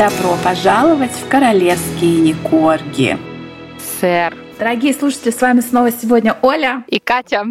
Добро 0.00 0.34
пожаловать 0.42 1.10
в 1.10 1.28
королевские 1.28 2.20
Никорги. 2.22 3.18
Сэр. 4.00 4.34
Дорогие 4.58 4.94
слушатели, 4.94 5.30
с 5.30 5.38
вами 5.42 5.60
снова 5.60 5.92
сегодня 5.92 6.38
Оля 6.40 6.84
и 6.86 6.98
Катя. 6.98 7.44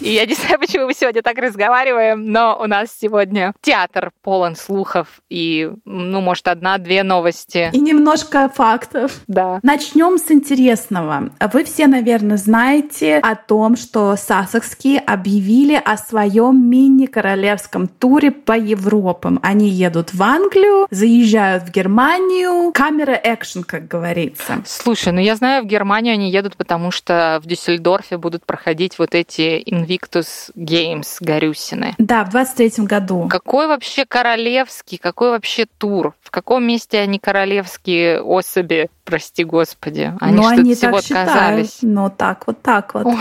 И 0.00 0.10
я 0.10 0.26
не 0.26 0.34
знаю, 0.34 0.58
почему 0.58 0.86
мы 0.86 0.94
сегодня 0.94 1.22
так 1.22 1.38
разговариваем, 1.38 2.30
но 2.30 2.58
у 2.60 2.66
нас 2.66 2.88
сегодня 2.98 3.52
театр 3.60 4.10
полон 4.22 4.56
слухов 4.56 5.20
и, 5.28 5.70
ну, 5.84 6.20
может, 6.20 6.48
одна-две 6.48 7.02
новости. 7.02 7.70
И 7.72 7.80
немножко 7.80 8.50
фактов. 8.54 9.20
Да. 9.26 9.60
Начнем 9.62 10.18
с 10.18 10.30
интересного. 10.30 11.30
Вы 11.52 11.64
все, 11.64 11.86
наверное, 11.86 12.36
знаете 12.36 13.18
о 13.18 13.34
том, 13.34 13.76
что 13.76 14.16
Сассекские 14.16 15.00
объявили 15.00 15.80
о 15.82 15.96
своем 15.96 16.68
мини-королевском 16.68 17.88
туре 17.88 18.30
по 18.30 18.56
Европам. 18.56 19.40
Они 19.42 19.68
едут 19.68 20.14
в 20.14 20.22
Англию, 20.22 20.86
заезжают 20.90 21.64
в 21.64 21.70
Германию. 21.70 22.72
Камера 22.72 23.18
экшен, 23.22 23.64
как 23.64 23.88
говорится. 23.88 24.62
Слушай, 24.66 25.12
ну 25.12 25.20
я 25.20 25.36
знаю, 25.36 25.64
в 25.64 25.66
Германию 25.66 26.14
они 26.14 26.30
едут, 26.30 26.56
потому 26.56 26.90
что 26.90 27.40
в 27.42 27.46
Дюссельдорфе 27.46 28.18
будут 28.18 28.44
проходить 28.44 28.98
вот 28.98 29.14
эти 29.14 29.62
Invictus 29.88 30.50
Games 30.54 31.16
Горюсины. 31.20 31.94
Да, 31.98 32.24
в 32.24 32.30
23 32.30 32.84
году. 32.84 33.28
Какой 33.28 33.66
вообще 33.66 34.04
королевский, 34.04 34.98
какой 34.98 35.30
вообще 35.30 35.66
тур? 35.78 36.14
В 36.22 36.30
каком 36.30 36.64
месте 36.64 36.98
они 37.00 37.18
королевские 37.18 38.20
особи, 38.20 38.90
прости 39.04 39.44
господи? 39.44 40.14
Они 40.20 40.36
ну, 40.36 40.42
что-то 40.42 40.74
всего 40.74 40.96
так 40.96 41.04
считают. 41.04 41.28
отказались. 41.30 41.78
Ну, 41.82 42.10
так 42.10 42.46
вот, 42.46 42.62
так 42.62 42.94
вот. 42.94 43.06
Ой. 43.06 43.16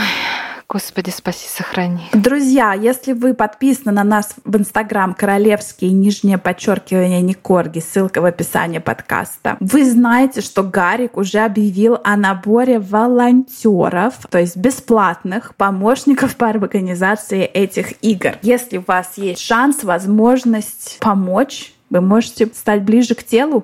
Господи, 0.70 1.12
спаси, 1.12 1.48
сохрани. 1.48 2.10
Друзья, 2.12 2.74
если 2.74 3.14
вы 3.14 3.34
подписаны 3.34 3.94
на 3.94 4.04
нас 4.04 4.36
в 4.44 4.58
Инстаграм 4.58 5.14
Королевские 5.14 5.94
нижнее 5.94 6.38
подчеркивание 6.38 7.22
Никорги, 7.22 7.80
ссылка 7.80 8.20
в 8.20 8.26
описании 8.26 8.80
подкаста, 8.80 9.56
вы 9.62 9.90
знаете, 9.90 10.42
что 10.42 10.64
Гарик 10.64 11.16
уже 11.16 11.40
объявил 11.40 12.00
о 12.04 12.18
наборе 12.18 12.80
волонтеров, 12.80 14.16
то 14.30 14.40
есть 14.40 14.58
бесплатных 14.58 15.56
помощников 15.56 16.36
по 16.36 16.50
организации 16.50 17.46
этих 17.46 18.04
игр. 18.04 18.34
Если 18.42 18.80
у 18.80 18.84
вас 18.86 19.14
есть 19.16 19.40
шанс, 19.40 19.86
возможность 19.86 20.98
помочь 21.00 21.72
вы 21.90 22.02
можете 22.02 22.48
стать 22.48 22.84
ближе 22.84 23.16
к 23.16 23.24
телу? 23.24 23.64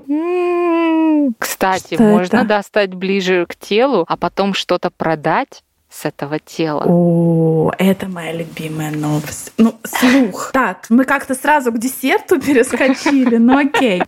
Кстати, 1.38 1.96
Что 1.96 2.04
можно 2.04 2.38
это? 2.38 2.46
да, 2.46 2.64
стать 2.64 2.94
ближе 2.94 3.46
к 3.50 3.58
телу, 3.58 4.06
а 4.08 4.16
потом 4.16 4.54
что-то 4.54 4.90
продать 4.90 5.62
с 5.94 6.06
этого 6.06 6.40
тела. 6.40 6.84
О, 6.88 7.72
это 7.78 8.08
моя 8.08 8.34
любимая 8.34 8.92
новость. 8.92 9.54
Ну, 9.58 9.76
слух. 9.84 10.52
Так, 10.54 10.86
мы 10.90 11.06
как-то 11.06 11.36
сразу 11.36 11.72
к 11.72 11.78
десерту 11.78 12.42
перескочили, 12.42 13.38
ну 13.38 13.58
окей. 13.58 14.02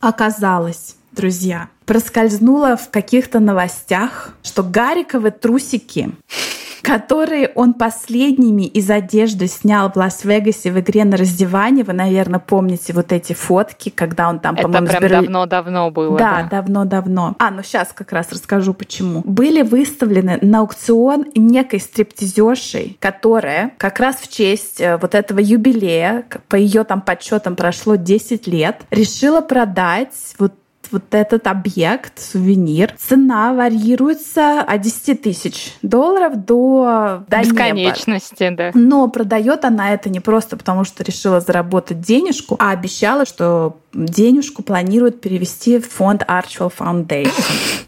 Оказалось, 0.00 0.96
друзья, 1.12 1.68
проскользнуло 1.86 2.76
в 2.76 2.90
каких-то 2.90 3.40
новостях, 3.40 4.34
что 4.42 4.62
Гариковы 4.62 5.30
трусики 5.30 6.10
которые 6.82 7.50
он 7.54 7.74
последними 7.74 8.62
из 8.62 8.90
одежды 8.90 9.46
снял 9.46 9.90
в 9.90 9.96
Лас-Вегасе 9.96 10.72
в 10.72 10.80
игре 10.80 11.04
на 11.04 11.16
раздевание. 11.16 11.84
Вы, 11.84 11.92
наверное, 11.92 12.40
помните 12.40 12.92
вот 12.92 13.12
эти 13.12 13.32
фотки, 13.32 13.90
когда 13.90 14.28
он 14.28 14.38
там, 14.40 14.54
Это 14.54 14.62
по-моему, 14.64 14.86
прям 14.86 15.02
сбирали- 15.02 15.24
давно-давно 15.26 15.90
было. 15.90 16.18
Да, 16.18 16.48
давно-давно. 16.50 17.36
А, 17.38 17.50
ну 17.50 17.62
сейчас 17.62 17.92
как 17.94 18.12
раз 18.12 18.32
расскажу 18.32 18.74
почему. 18.74 19.22
Были 19.24 19.62
выставлены 19.62 20.38
на 20.42 20.60
аукцион 20.60 21.26
некой 21.34 21.80
стриптизершей, 21.80 22.96
которая 23.00 23.72
как 23.78 24.00
раз 24.00 24.16
в 24.16 24.28
честь 24.28 24.80
э, 24.80 24.96
вот 24.96 25.14
этого 25.14 25.38
юбилея, 25.40 26.24
по 26.48 26.56
ее 26.56 26.84
там 26.84 27.00
подсчетам 27.00 27.56
прошло 27.56 27.96
10 27.96 28.46
лет, 28.46 28.82
решила 28.90 29.40
продать 29.40 30.14
вот 30.38 30.54
вот 30.92 31.14
этот 31.14 31.46
объект, 31.46 32.20
сувенир, 32.20 32.94
цена 32.96 33.52
варьируется 33.54 34.60
от 34.60 34.80
10 34.80 35.22
тысяч 35.22 35.74
долларов 35.82 36.44
до, 36.44 37.24
до 37.28 37.38
неба. 37.38 37.48
Бесконечности, 37.48 38.50
да. 38.50 38.70
Но 38.74 39.08
продает 39.08 39.64
она 39.64 39.92
это 39.92 40.08
не 40.10 40.20
просто 40.20 40.56
потому, 40.56 40.84
что 40.84 41.02
решила 41.02 41.40
заработать 41.40 42.00
денежку, 42.00 42.56
а 42.58 42.70
обещала, 42.70 43.24
что 43.24 43.76
денежку 43.92 44.62
планирует 44.62 45.20
перевести 45.20 45.78
в 45.78 45.88
фонд 45.88 46.22
Archwell 46.22 46.72
Foundation. 46.76 47.32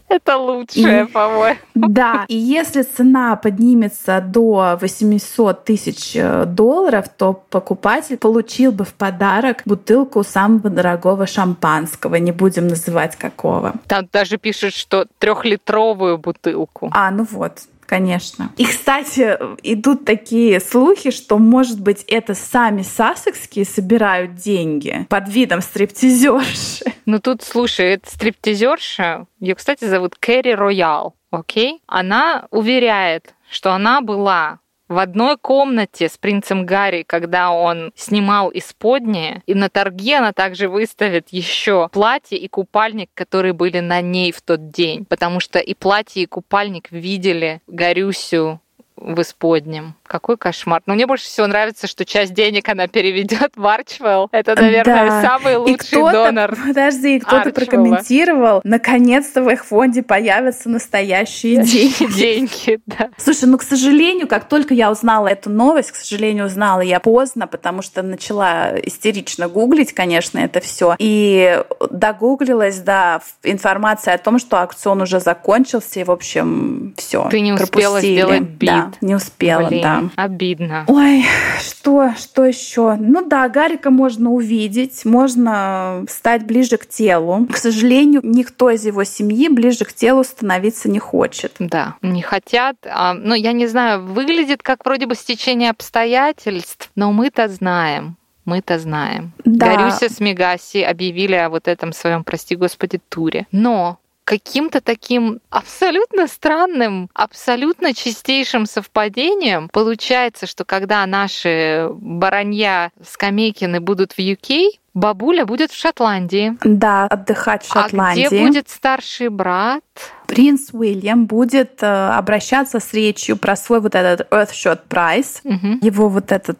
Это 0.09 0.37
лучшее, 0.37 1.07
по-моему. 1.07 1.57
Да, 1.73 2.25
и 2.27 2.35
если 2.35 2.83
цена 2.83 3.35
поднимется 3.35 4.21
до 4.21 4.77
800 4.79 5.65
тысяч 5.65 6.15
э, 6.15 6.45
долларов, 6.45 7.07
то 7.17 7.33
покупатель 7.33 8.17
получил 8.17 8.71
бы 8.71 8.83
в 8.83 8.93
подарок 8.93 9.63
бутылку 9.65 10.23
самого 10.23 10.69
дорогого 10.69 11.25
шампанского, 11.25 12.15
не 12.15 12.31
будем 12.31 12.67
называть 12.67 13.15
какого. 13.15 13.73
Там 13.87 14.07
даже 14.11 14.37
пишут, 14.37 14.75
что 14.75 15.07
трехлитровую 15.17 16.19
бутылку. 16.19 16.91
А, 16.93 17.09
ну 17.09 17.25
вот, 17.31 17.61
конечно. 17.93 18.51
И, 18.57 18.65
кстати, 18.65 19.37
идут 19.61 20.03
такие 20.03 20.59
слухи, 20.59 21.11
что, 21.11 21.37
может 21.37 21.79
быть, 21.79 22.03
это 22.07 22.33
сами 22.33 22.81
сассекские 22.81 23.65
собирают 23.65 24.33
деньги 24.33 25.05
под 25.09 25.29
видом 25.29 25.61
стриптизерши. 25.61 26.85
Ну 27.05 27.19
тут, 27.19 27.43
слушай, 27.43 27.93
это 27.93 28.09
стриптизерша, 28.09 29.27
ее, 29.39 29.53
кстати, 29.53 29.85
зовут 29.85 30.15
Кэрри 30.15 30.53
Роял, 30.53 31.15
окей? 31.29 31.81
Она 31.85 32.47
уверяет, 32.49 33.35
что 33.49 33.73
она 33.73 34.01
была 34.01 34.59
в 34.87 34.97
одной 34.97 35.37
комнате 35.37 36.09
с 36.09 36.17
принцем 36.17 36.65
Гарри, 36.65 37.03
когда 37.03 37.51
он 37.51 37.91
снимал 37.95 38.51
исподнее, 38.53 39.41
и 39.45 39.53
на 39.53 39.69
торге 39.69 40.17
она 40.17 40.33
также 40.33 40.67
выставит 40.67 41.29
еще 41.29 41.89
платье 41.91 42.37
и 42.37 42.47
купальник, 42.47 43.09
которые 43.13 43.53
были 43.53 43.79
на 43.79 44.01
ней 44.01 44.31
в 44.31 44.41
тот 44.41 44.69
день, 44.69 45.05
потому 45.05 45.39
что 45.39 45.59
и 45.59 45.73
платье, 45.73 46.23
и 46.23 46.27
купальник 46.27 46.91
видели 46.91 47.61
Гарюсю 47.67 48.59
в 48.95 49.21
исподнем. 49.21 49.95
Какой 50.05 50.37
кошмар. 50.37 50.81
Но 50.85 50.93
мне 50.93 51.07
больше 51.07 51.25
всего 51.25 51.47
нравится, 51.47 51.87
что 51.87 52.05
часть 52.05 52.33
денег 52.33 52.69
она 52.69 52.87
переведет 52.87 53.53
в 53.55 53.65
Арчвелл. 53.65 54.29
Это, 54.31 54.55
наверное, 54.59 55.09
Да. 55.09 55.21
самый 55.21 55.53
И 55.53 55.57
лучший 55.57 55.87
кто-то, 55.87 56.25
донор. 56.25 56.55
подожди, 56.67 57.15
и 57.15 57.19
кто-то 57.19 57.51
прокомментировал, 57.51 58.61
наконец-то 58.63 59.41
в 59.43 59.49
их 59.49 59.65
фонде 59.65 60.03
появятся 60.03 60.69
настоящие 60.69 61.63
деньги. 61.63 62.13
Деньги, 62.23 62.79
да. 62.85 63.09
Слушай, 63.17 63.45
ну, 63.45 63.57
к 63.57 63.63
сожалению, 63.63 64.27
как 64.27 64.47
только 64.47 64.73
я 64.73 64.91
узнала 64.91 65.27
эту 65.27 65.49
новость, 65.49 65.91
к 65.91 65.95
сожалению, 65.95 66.45
узнала 66.45 66.81
я 66.81 66.99
поздно, 66.99 67.47
потому 67.47 67.81
что 67.81 68.01
начала 68.03 68.71
истерично 68.81 69.47
гуглить, 69.47 69.93
конечно, 69.93 70.39
это 70.39 70.59
все. 70.61 70.95
И 70.99 71.61
догуглилась, 71.89 72.79
да, 72.79 73.21
информация 73.43 74.13
о 74.15 74.17
том, 74.17 74.39
что 74.39 74.61
аукцион 74.61 75.01
уже 75.01 75.19
закончился, 75.19 75.99
и, 75.99 76.03
в 76.03 76.11
общем, 76.11 76.93
все. 76.97 77.27
Ты 77.29 77.39
не 77.39 77.53
успела 77.53 77.99
сделать 77.99 78.41
бит. 78.41 78.69
Да, 78.69 78.82
не 79.01 79.15
успела, 79.15 79.67
Блин, 79.67 79.81
да. 79.81 80.03
обидно. 80.15 80.85
Ой, 80.87 81.23
что, 81.59 82.13
что 82.17 82.45
еще? 82.45 82.95
Ну 82.95 83.25
да, 83.25 83.47
Гарика 83.49 83.89
можно 83.89 84.31
увидеть, 84.31 85.05
можно 85.05 86.05
стать 86.09 86.45
ближе 86.45 86.77
к 86.77 86.87
телу. 86.87 87.47
К 87.51 87.57
сожалению, 87.57 88.21
никто 88.23 88.69
из 88.69 88.85
его 88.85 89.03
семьи 89.03 89.47
ближе 89.49 89.85
к 89.85 89.93
телу 89.93 90.23
становиться 90.23 90.89
не 90.89 90.99
хочет. 90.99 91.55
Да, 91.59 91.95
не 92.01 92.21
хотят. 92.21 92.75
А, 92.85 93.13
ну, 93.13 93.33
я 93.33 93.51
не 93.53 93.67
знаю, 93.67 94.05
выглядит 94.05 94.63
как 94.63 94.85
вроде 94.85 95.05
бы 95.05 95.15
стечение 95.15 95.69
обстоятельств, 95.69 96.89
но 96.95 97.11
мы-то 97.11 97.47
знаем. 97.47 98.17
Мы-то 98.45 98.77
знаем. 98.77 99.31
Да. 99.45 99.67
Горюся 99.67 100.09
с 100.09 100.19
Мегаси 100.19 100.81
объявили 100.81 101.35
о 101.35 101.49
вот 101.49 101.67
этом 101.69 101.93
своем, 101.93 102.25
прости 102.25 102.57
господи, 102.57 102.99
туре. 103.09 103.47
Но 103.51 103.99
каким-то 104.23 104.81
таким 104.81 105.39
абсолютно 105.49 106.27
странным, 106.27 107.09
абсолютно 107.13 107.93
чистейшим 107.93 108.65
совпадением 108.65 109.69
получается, 109.69 110.47
что 110.47 110.65
когда 110.65 111.05
наши 111.05 111.87
баранья 111.91 112.91
Скамейкины 113.03 113.79
будут 113.79 114.13
в 114.13 114.19
UK, 114.19 114.69
бабуля 114.93 115.45
будет 115.45 115.71
в 115.71 115.77
Шотландии. 115.77 116.57
Да, 116.63 117.07
отдыхать 117.07 117.63
в 117.65 117.73
Шотландии. 117.73 118.25
А 118.25 118.27
где 118.27 118.45
будет 118.45 118.69
старший 118.69 119.29
брат? 119.29 119.83
Принц 120.27 120.69
Уильям 120.71 121.25
будет 121.25 121.81
э, 121.81 121.85
обращаться 121.87 122.79
с 122.79 122.93
речью 122.93 123.37
про 123.37 123.55
свой 123.55 123.81
вот 123.81 123.95
этот 123.95 124.31
Earthshot 124.31 124.81
Prize, 124.89 125.39
Мгм. 125.43 125.79
его 125.81 126.09
вот 126.09 126.31
этот 126.31 126.59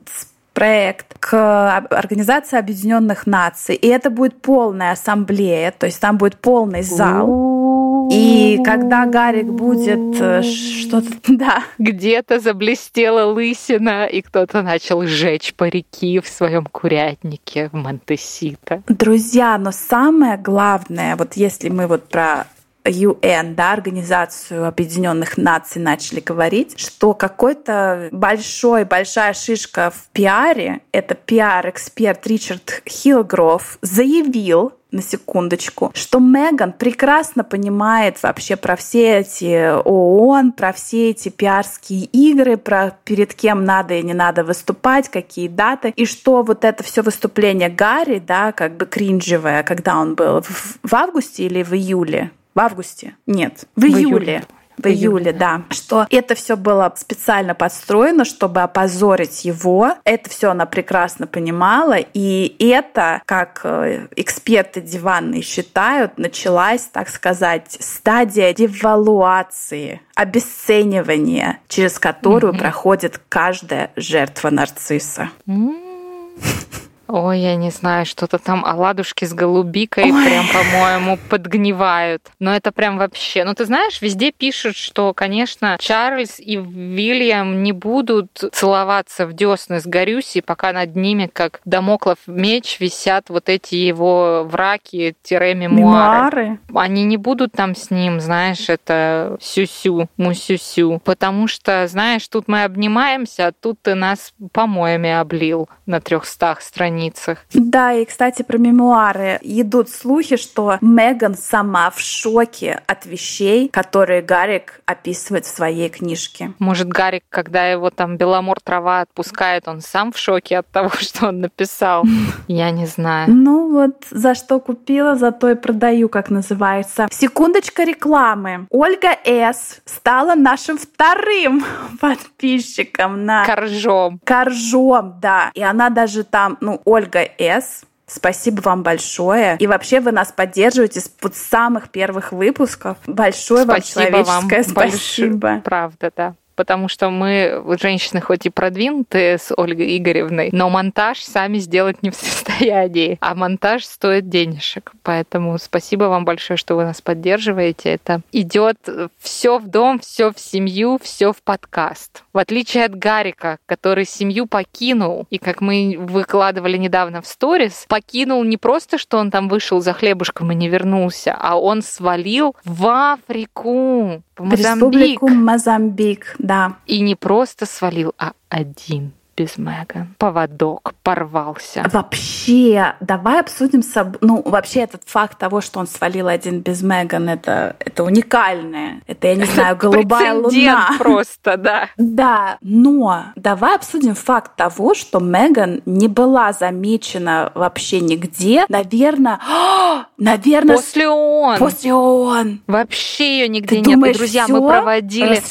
проект 0.54 1.18
к 1.20 1.78
Организации 1.90 2.58
Объединенных 2.58 3.28
Наций. 3.28 3.76
И 3.76 3.88
это 3.88 4.10
будет 4.10 4.42
полная 4.42 4.92
ассамблея, 4.92 5.72
то 5.72 5.86
есть 5.86 6.00
там 6.00 6.18
будет 6.18 6.38
полный 6.38 6.84
зал. 6.84 8.10
И 8.12 8.60
когда 8.64 9.06
Гарик 9.06 9.48
будет 9.48 10.22
э, 10.22 10.44
что-то... 10.44 11.08
Да, 11.28 11.64
Где-то 11.80 12.40
заблестела 12.40 13.26
лысина, 13.32 14.06
и 14.06 14.22
кто-то 14.22 14.62
начал 14.62 15.04
сжечь 15.04 15.54
парики 15.56 16.20
в 16.20 16.28
своем 16.28 16.66
курятнике 16.66 17.70
в 17.70 17.74
Монтесита. 17.74 18.84
Друзья, 18.88 19.58
но 19.58 19.72
самое 19.72 20.38
главное, 20.38 21.16
вот 21.16 21.34
если 21.34 21.70
мы 21.70 21.88
вот 21.88 22.08
про 22.10 22.46
UN, 22.86 23.56
да, 23.56 23.74
Организацию 23.74 24.68
Объединенных 24.68 25.38
Наций, 25.38 25.82
начали 25.82 26.20
говорить, 26.20 26.80
что 26.80 27.14
какой-то 27.14 28.10
большой, 28.12 28.86
большая 28.86 29.34
шишка 29.34 29.92
в 29.92 30.10
пиаре, 30.14 30.82
это 30.92 31.16
пиар-эксперт 31.16 32.26
Ричард 32.28 32.82
Хилгров, 32.88 33.78
заявил, 33.82 34.74
на 34.94 35.02
секундочку, 35.02 35.92
что 35.96 36.20
Меган 36.20 36.72
прекрасно 36.72 37.44
понимает 37.44 38.22
вообще 38.22 38.56
про 38.56 38.76
все 38.76 39.20
эти 39.20 39.76
ООН, 39.84 40.54
про 40.54 40.72
все 40.72 41.10
эти 41.10 41.30
пиарские 41.30 42.06
игры, 42.06 42.58
про 42.58 42.96
перед 43.04 43.34
кем 43.34 43.66
надо 43.66 43.96
и 43.96 44.04
не 44.04 44.14
надо 44.14 44.44
выступать, 44.44 45.10
какие 45.10 45.48
даты, 45.48 45.92
и 45.96 46.06
что 46.06 46.44
вот 46.44 46.64
это 46.64 46.84
все 46.84 47.02
выступление 47.02 47.70
Гарри, 47.70 48.20
да, 48.20 48.52
как 48.52 48.78
бы 48.78 48.86
кринжевое, 48.86 49.64
когда 49.64 49.98
он 49.98 50.16
был 50.16 50.42
в, 50.42 50.78
в 50.84 50.94
августе 50.94 51.46
или 51.46 51.64
в 51.64 51.74
июле, 51.74 52.32
в 52.54 52.60
августе? 52.60 53.16
Нет, 53.26 53.66
в, 53.76 53.82
в 53.82 53.86
июле. 53.86 54.04
июле 54.04 54.44
в 54.78 54.88
июле, 54.88 55.34
да, 55.34 55.64
что 55.70 56.08
это 56.10 56.36
все 56.36 56.56
было 56.56 56.92
специально 56.96 57.56
подстроено, 57.56 58.26
чтобы 58.26 58.62
опозорить 58.62 59.46
его. 59.46 59.96
Это 60.04 60.30
все 60.30 60.52
она 60.52 60.66
прекрасно 60.66 61.28
понимала, 61.28 61.98
и 62.14 62.56
это, 62.60 63.22
как 63.26 63.62
э, 63.64 64.08
эксперты 64.16 64.82
диванные 64.82 65.42
считают, 65.42 66.18
началась, 66.18 66.84
так 66.92 67.10
сказать, 67.10 67.78
стадия 67.80 68.54
девалуации, 68.54 70.02
обесценивания, 70.16 71.60
через 71.68 72.00
которую 72.00 72.54
mm-hmm. 72.54 72.60
проходит 72.60 73.22
каждая 73.30 73.92
жертва 73.96 74.50
нарцисса. 74.50 75.30
Mm-hmm. 75.48 76.73
Ой, 77.08 77.40
я 77.40 77.56
не 77.56 77.70
знаю, 77.70 78.06
что-то 78.06 78.38
там 78.38 78.64
оладушки 78.64 79.26
с 79.26 79.34
голубикой 79.34 80.06
Ой. 80.06 80.26
прям, 80.26 80.46
по-моему, 80.48 81.20
подгнивают. 81.30 82.22
Но 82.40 82.56
это 82.56 82.72
прям 82.72 82.98
вообще... 82.98 83.44
Ну, 83.44 83.54
ты 83.54 83.66
знаешь, 83.66 84.02
везде 84.02 84.32
пишут, 84.32 84.78
что, 84.78 85.14
конечно, 85.14 85.76
Чарльз 85.80 86.40
и 86.40 86.56
Вильям 86.56 87.62
не 87.62 87.74
будут 87.74 88.42
целоваться 88.54 89.28
в 89.28 89.34
десны 89.34 89.82
с 89.82 89.86
Горюси, 89.86 90.40
пока 90.40 90.72
над 90.72 90.96
ними, 90.96 91.30
как 91.32 91.60
домоклов 91.66 92.20
меч, 92.26 92.80
висят 92.80 93.30
вот 93.30 93.50
эти 93.50 93.76
его 93.76 94.48
враки-мемуары. 94.50 96.60
Они 96.74 97.04
не 97.04 97.18
будут 97.18 97.52
там 97.52 97.76
с 97.76 97.92
ним, 97.92 98.22
знаешь, 98.22 98.70
это 98.70 99.38
сюсю, 99.42 100.08
мусюсю. 100.16 101.02
Потому 101.04 101.48
что, 101.48 101.86
знаешь, 101.88 102.26
тут 102.30 102.48
мы 102.48 102.64
обнимаемся, 102.64 103.48
а 103.48 103.52
тут 103.52 103.82
ты 103.82 103.94
нас 103.94 104.34
помоями 104.54 105.12
облил 105.12 105.68
на 105.86 106.00
трехстах 106.00 106.62
страницах 106.62 106.93
страницах. 106.94 107.40
Да, 107.54 107.94
и, 107.94 108.06
кстати, 108.06 108.44
про 108.44 108.58
мемуары. 108.58 109.40
Идут 109.42 109.90
слухи, 109.90 110.38
что 110.38 110.78
Меган 110.82 111.36
сама 111.36 111.90
в 111.90 112.00
шоке 112.00 112.82
от 112.88 113.06
вещей, 113.06 113.70
которые 113.70 114.22
Гарик 114.22 114.82
описывает 114.86 115.46
в 115.46 115.56
своей 115.56 115.90
книжке. 115.90 116.54
Может, 116.60 116.88
Гарик, 116.88 117.24
когда 117.30 117.68
его 117.68 117.90
там 117.90 118.18
Беломор 118.18 118.60
трава 118.62 119.02
отпускает, 119.02 119.68
он 119.68 119.82
сам 119.82 120.12
в 120.12 120.18
шоке 120.18 120.60
от 120.60 120.68
того, 120.68 120.90
что 121.00 121.30
он 121.30 121.42
написал? 121.42 122.04
Я 122.48 122.72
не 122.72 122.86
знаю. 122.86 123.32
Ну 123.34 123.72
вот, 123.72 124.06
за 124.12 124.36
что 124.36 124.60
купила, 124.60 125.16
за 125.16 125.32
то 125.32 125.50
и 125.50 125.56
продаю, 125.56 126.10
как 126.10 126.30
называется. 126.30 127.08
Секундочка 127.12 127.84
рекламы. 127.84 128.68
Ольга 128.70 129.18
С. 129.26 129.82
стала 129.86 130.36
нашим 130.36 130.78
вторым 130.78 131.64
подписчиком 132.02 133.26
на... 133.26 133.46
Коржом. 133.46 134.20
Коржом, 134.24 135.16
да. 135.22 135.52
И 135.54 135.64
она 135.64 135.90
даже 135.90 136.24
там, 136.24 136.58
ну, 136.62 136.82
Ольга 136.86 137.28
С. 137.38 137.84
Спасибо 138.06 138.62
вам 138.62 138.84
большое. 138.84 139.56
И 139.60 139.66
вообще 139.66 140.00
вы 140.00 140.12
нас 140.12 140.32
поддерживаете 140.32 141.00
с 141.00 141.12
вот 141.22 141.36
самых 141.36 141.90
первых 141.90 142.32
выпусков. 142.32 142.98
Большое 143.08 143.64
спасибо 143.64 144.18
вам 144.18 144.50
человеческое 144.50 144.64
вам 144.64 144.64
спасибо. 144.64 145.40
Большое, 145.40 145.62
правда, 145.62 146.12
да 146.16 146.36
потому 146.56 146.88
что 146.88 147.10
мы, 147.10 147.64
женщины, 147.80 148.22
хоть 148.22 148.46
и 148.46 148.50
продвинутые 148.50 149.38
с 149.38 149.54
Ольгой 149.56 149.98
Игоревной, 149.98 150.50
но 150.52 150.70
монтаж 150.70 151.22
сами 151.22 151.58
сделать 151.58 152.04
не 152.04 152.10
в 152.10 152.16
состоянии, 152.16 153.18
а 153.22 153.36
монтаж 153.36 153.86
стоит 153.86 154.30
денежек. 154.30 154.92
Поэтому 155.04 155.58
спасибо 155.58 156.06
вам 156.06 156.26
большое, 156.26 156.58
что 156.58 156.76
вы 156.76 156.84
нас 156.84 157.02
поддерживаете. 157.02 157.90
Это 157.90 158.22
идет 158.32 158.78
все 159.20 159.58
в 159.58 159.68
дом, 159.68 160.00
все 160.00 160.32
в 160.32 160.40
семью, 160.40 161.00
все 161.02 161.34
в 161.34 161.42
подкаст. 161.42 162.24
В 162.34 162.38
отличие 162.38 162.86
от 162.86 162.96
Гарика, 162.96 163.58
который 163.66 164.06
семью 164.06 164.48
покинул, 164.48 165.28
и 165.30 165.38
как 165.38 165.62
мы 165.62 165.96
выкладывали 166.00 166.78
недавно 166.78 167.22
в 167.22 167.28
сторис, 167.28 167.86
покинул 167.88 168.44
не 168.44 168.58
просто, 168.58 168.98
что 168.98 169.18
он 169.18 169.32
там 169.32 169.48
вышел 169.48 169.82
за 169.82 169.94
хлебушком 169.94 170.52
и 170.52 170.56
не 170.56 170.70
вернулся, 170.70 171.36
а 171.40 171.60
он 171.60 171.82
свалил 171.82 172.56
в 172.66 172.88
Африку 172.88 174.24
в 174.38 174.44
Мозамбик. 174.44 174.60
Республику 174.60 175.30
Мозамбик, 175.30 176.36
да. 176.44 176.78
И 176.86 177.00
не 177.00 177.16
просто 177.16 177.66
свалил, 177.66 178.14
а 178.20 178.34
один 178.50 179.14
без 179.36 179.58
Меган. 179.58 180.16
Поводок 180.18 180.94
порвался. 181.04 181.86
Вообще, 181.92 182.96
давай 183.00 183.40
обсудим... 183.40 183.82
Соб... 183.82 184.18
Ну, 184.22 184.42
вообще 184.46 184.82
этот 184.82 185.04
факт 185.06 185.38
того, 185.38 185.62
что 185.62 185.80
он 185.80 185.88
свалил 185.88 186.28
один 186.28 186.60
без 186.60 186.82
Меган, 186.82 187.30
это, 187.30 187.76
это 187.80 188.04
уникальное. 188.04 189.02
Это, 189.08 189.28
я 189.28 189.36
не 189.36 189.46
знаю, 189.54 189.76
голубая 189.76 190.34
луна. 190.34 190.92
просто, 190.98 191.58
да. 191.58 191.90
Да, 191.98 192.58
но 192.62 193.26
давай 193.36 193.76
обсудим 193.76 194.14
факт 194.14 194.56
того, 194.56 194.94
что 194.94 195.20
Меган 195.20 195.82
не 195.86 196.08
была 196.08 196.54
замечена 196.54 197.52
вообще 197.56 198.00
нигде. 198.02 198.66
Наверное, 198.70 199.40
наверное... 200.18 200.76
После 200.76 201.08
ООН. 201.08 201.58
После 201.58 201.94
ООН. 201.94 202.62
Вообще 202.68 203.40
ее 203.40 203.48
нигде 203.48 203.82
нет. 203.82 204.00
Друзья, 204.16 204.46
мы 204.48 204.62
проводили 204.68 205.42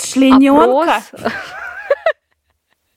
опрос. 0.48 0.88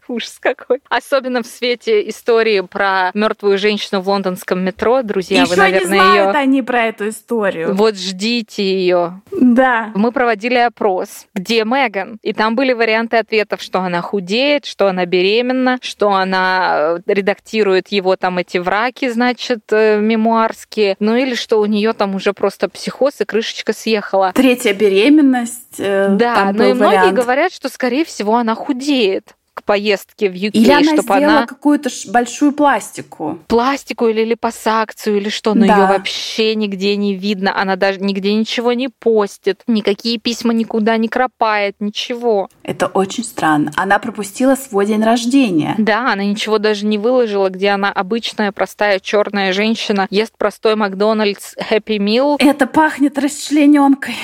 Ужас 0.07 0.37
какой. 0.39 0.81
Особенно 0.89 1.41
в 1.43 1.47
свете 1.47 2.07
истории 2.09 2.61
про 2.61 3.11
мертвую 3.13 3.57
женщину 3.57 4.01
в 4.01 4.09
лондонском 4.09 4.63
метро. 4.63 5.01
Друзья, 5.01 5.41
Еще 5.41 5.51
вы, 5.51 5.55
наверное, 5.57 5.79
не 5.79 5.85
знают 5.87 6.35
ее... 6.35 6.41
они 6.41 6.61
про 6.61 6.83
эту 6.85 7.09
историю. 7.09 7.73
Вот 7.73 7.95
ждите 7.95 8.63
ее. 8.63 9.21
Да. 9.31 9.91
Мы 9.95 10.11
проводили 10.11 10.57
опрос, 10.57 11.27
где 11.33 11.63
Меган. 11.63 12.19
И 12.21 12.33
там 12.33 12.55
были 12.55 12.73
варианты 12.73 13.17
ответов, 13.17 13.61
что 13.61 13.79
она 13.79 14.01
худеет, 14.01 14.65
что 14.65 14.87
она 14.87 15.05
беременна, 15.05 15.77
что 15.81 16.11
она 16.11 16.97
э, 17.07 17.13
редактирует 17.13 17.89
его 17.89 18.15
там 18.15 18.37
эти 18.37 18.57
враки, 18.57 19.09
значит, 19.09 19.61
э, 19.71 19.99
мемуарские. 19.99 20.95
Ну 20.99 21.15
или 21.15 21.35
что 21.35 21.59
у 21.59 21.65
нее 21.65 21.93
там 21.93 22.15
уже 22.15 22.33
просто 22.33 22.69
психоз 22.69 23.21
и 23.21 23.25
крышечка 23.25 23.73
съехала. 23.73 24.31
Третья 24.33 24.73
беременность. 24.73 25.79
Э, 25.79 26.09
да, 26.09 26.51
но 26.53 26.63
и 26.63 26.73
многие 26.73 26.97
вариант. 26.97 27.15
говорят, 27.15 27.53
что, 27.53 27.69
скорее 27.69 28.05
всего, 28.05 28.35
она 28.35 28.55
худеет 28.55 29.35
к 29.55 29.63
поездке 29.63 30.29
в 30.29 30.33
UK, 30.33 30.51
или 30.51 30.69
она 30.69 30.83
чтобы 30.83 31.01
сделала 31.01 31.37
она 31.37 31.47
какую-то 31.47 31.89
большую 32.09 32.51
пластику. 32.51 33.39
Пластику 33.47 34.07
или 34.07 34.23
липосакцию 34.25 35.17
или 35.17 35.29
что, 35.29 35.53
но 35.53 35.65
да. 35.65 35.75
ее 35.75 35.87
вообще 35.87 36.55
нигде 36.55 36.97
не 36.97 37.15
видно, 37.15 37.57
она 37.59 37.77
даже 37.77 38.01
нигде 38.01 38.33
ничего 38.33 38.73
не 38.73 38.89
постит, 38.89 39.63
никакие 39.65 40.19
письма 40.19 40.53
никуда 40.53 40.97
не 40.97 41.07
кропает, 41.07 41.77
ничего. 41.79 42.49
Это 42.63 42.87
очень 42.87 43.23
странно. 43.23 43.71
Она 43.77 43.97
пропустила 43.99 44.55
свой 44.55 44.85
день 44.87 45.03
рождения. 45.03 45.75
Да, 45.77 46.11
она 46.11 46.25
ничего 46.25 46.57
даже 46.57 46.85
не 46.85 46.97
выложила, 46.97 47.49
где 47.49 47.69
она 47.69 47.91
обычная 47.91 48.51
простая 48.51 48.99
черная 48.99 49.53
женщина 49.53 50.07
ест 50.09 50.33
простой 50.37 50.75
Макдональдс 50.75 51.55
Happy 51.57 51.97
Meal. 51.97 52.35
Это 52.39 52.67
пахнет 52.67 53.17
расчлененкой. 53.17 54.15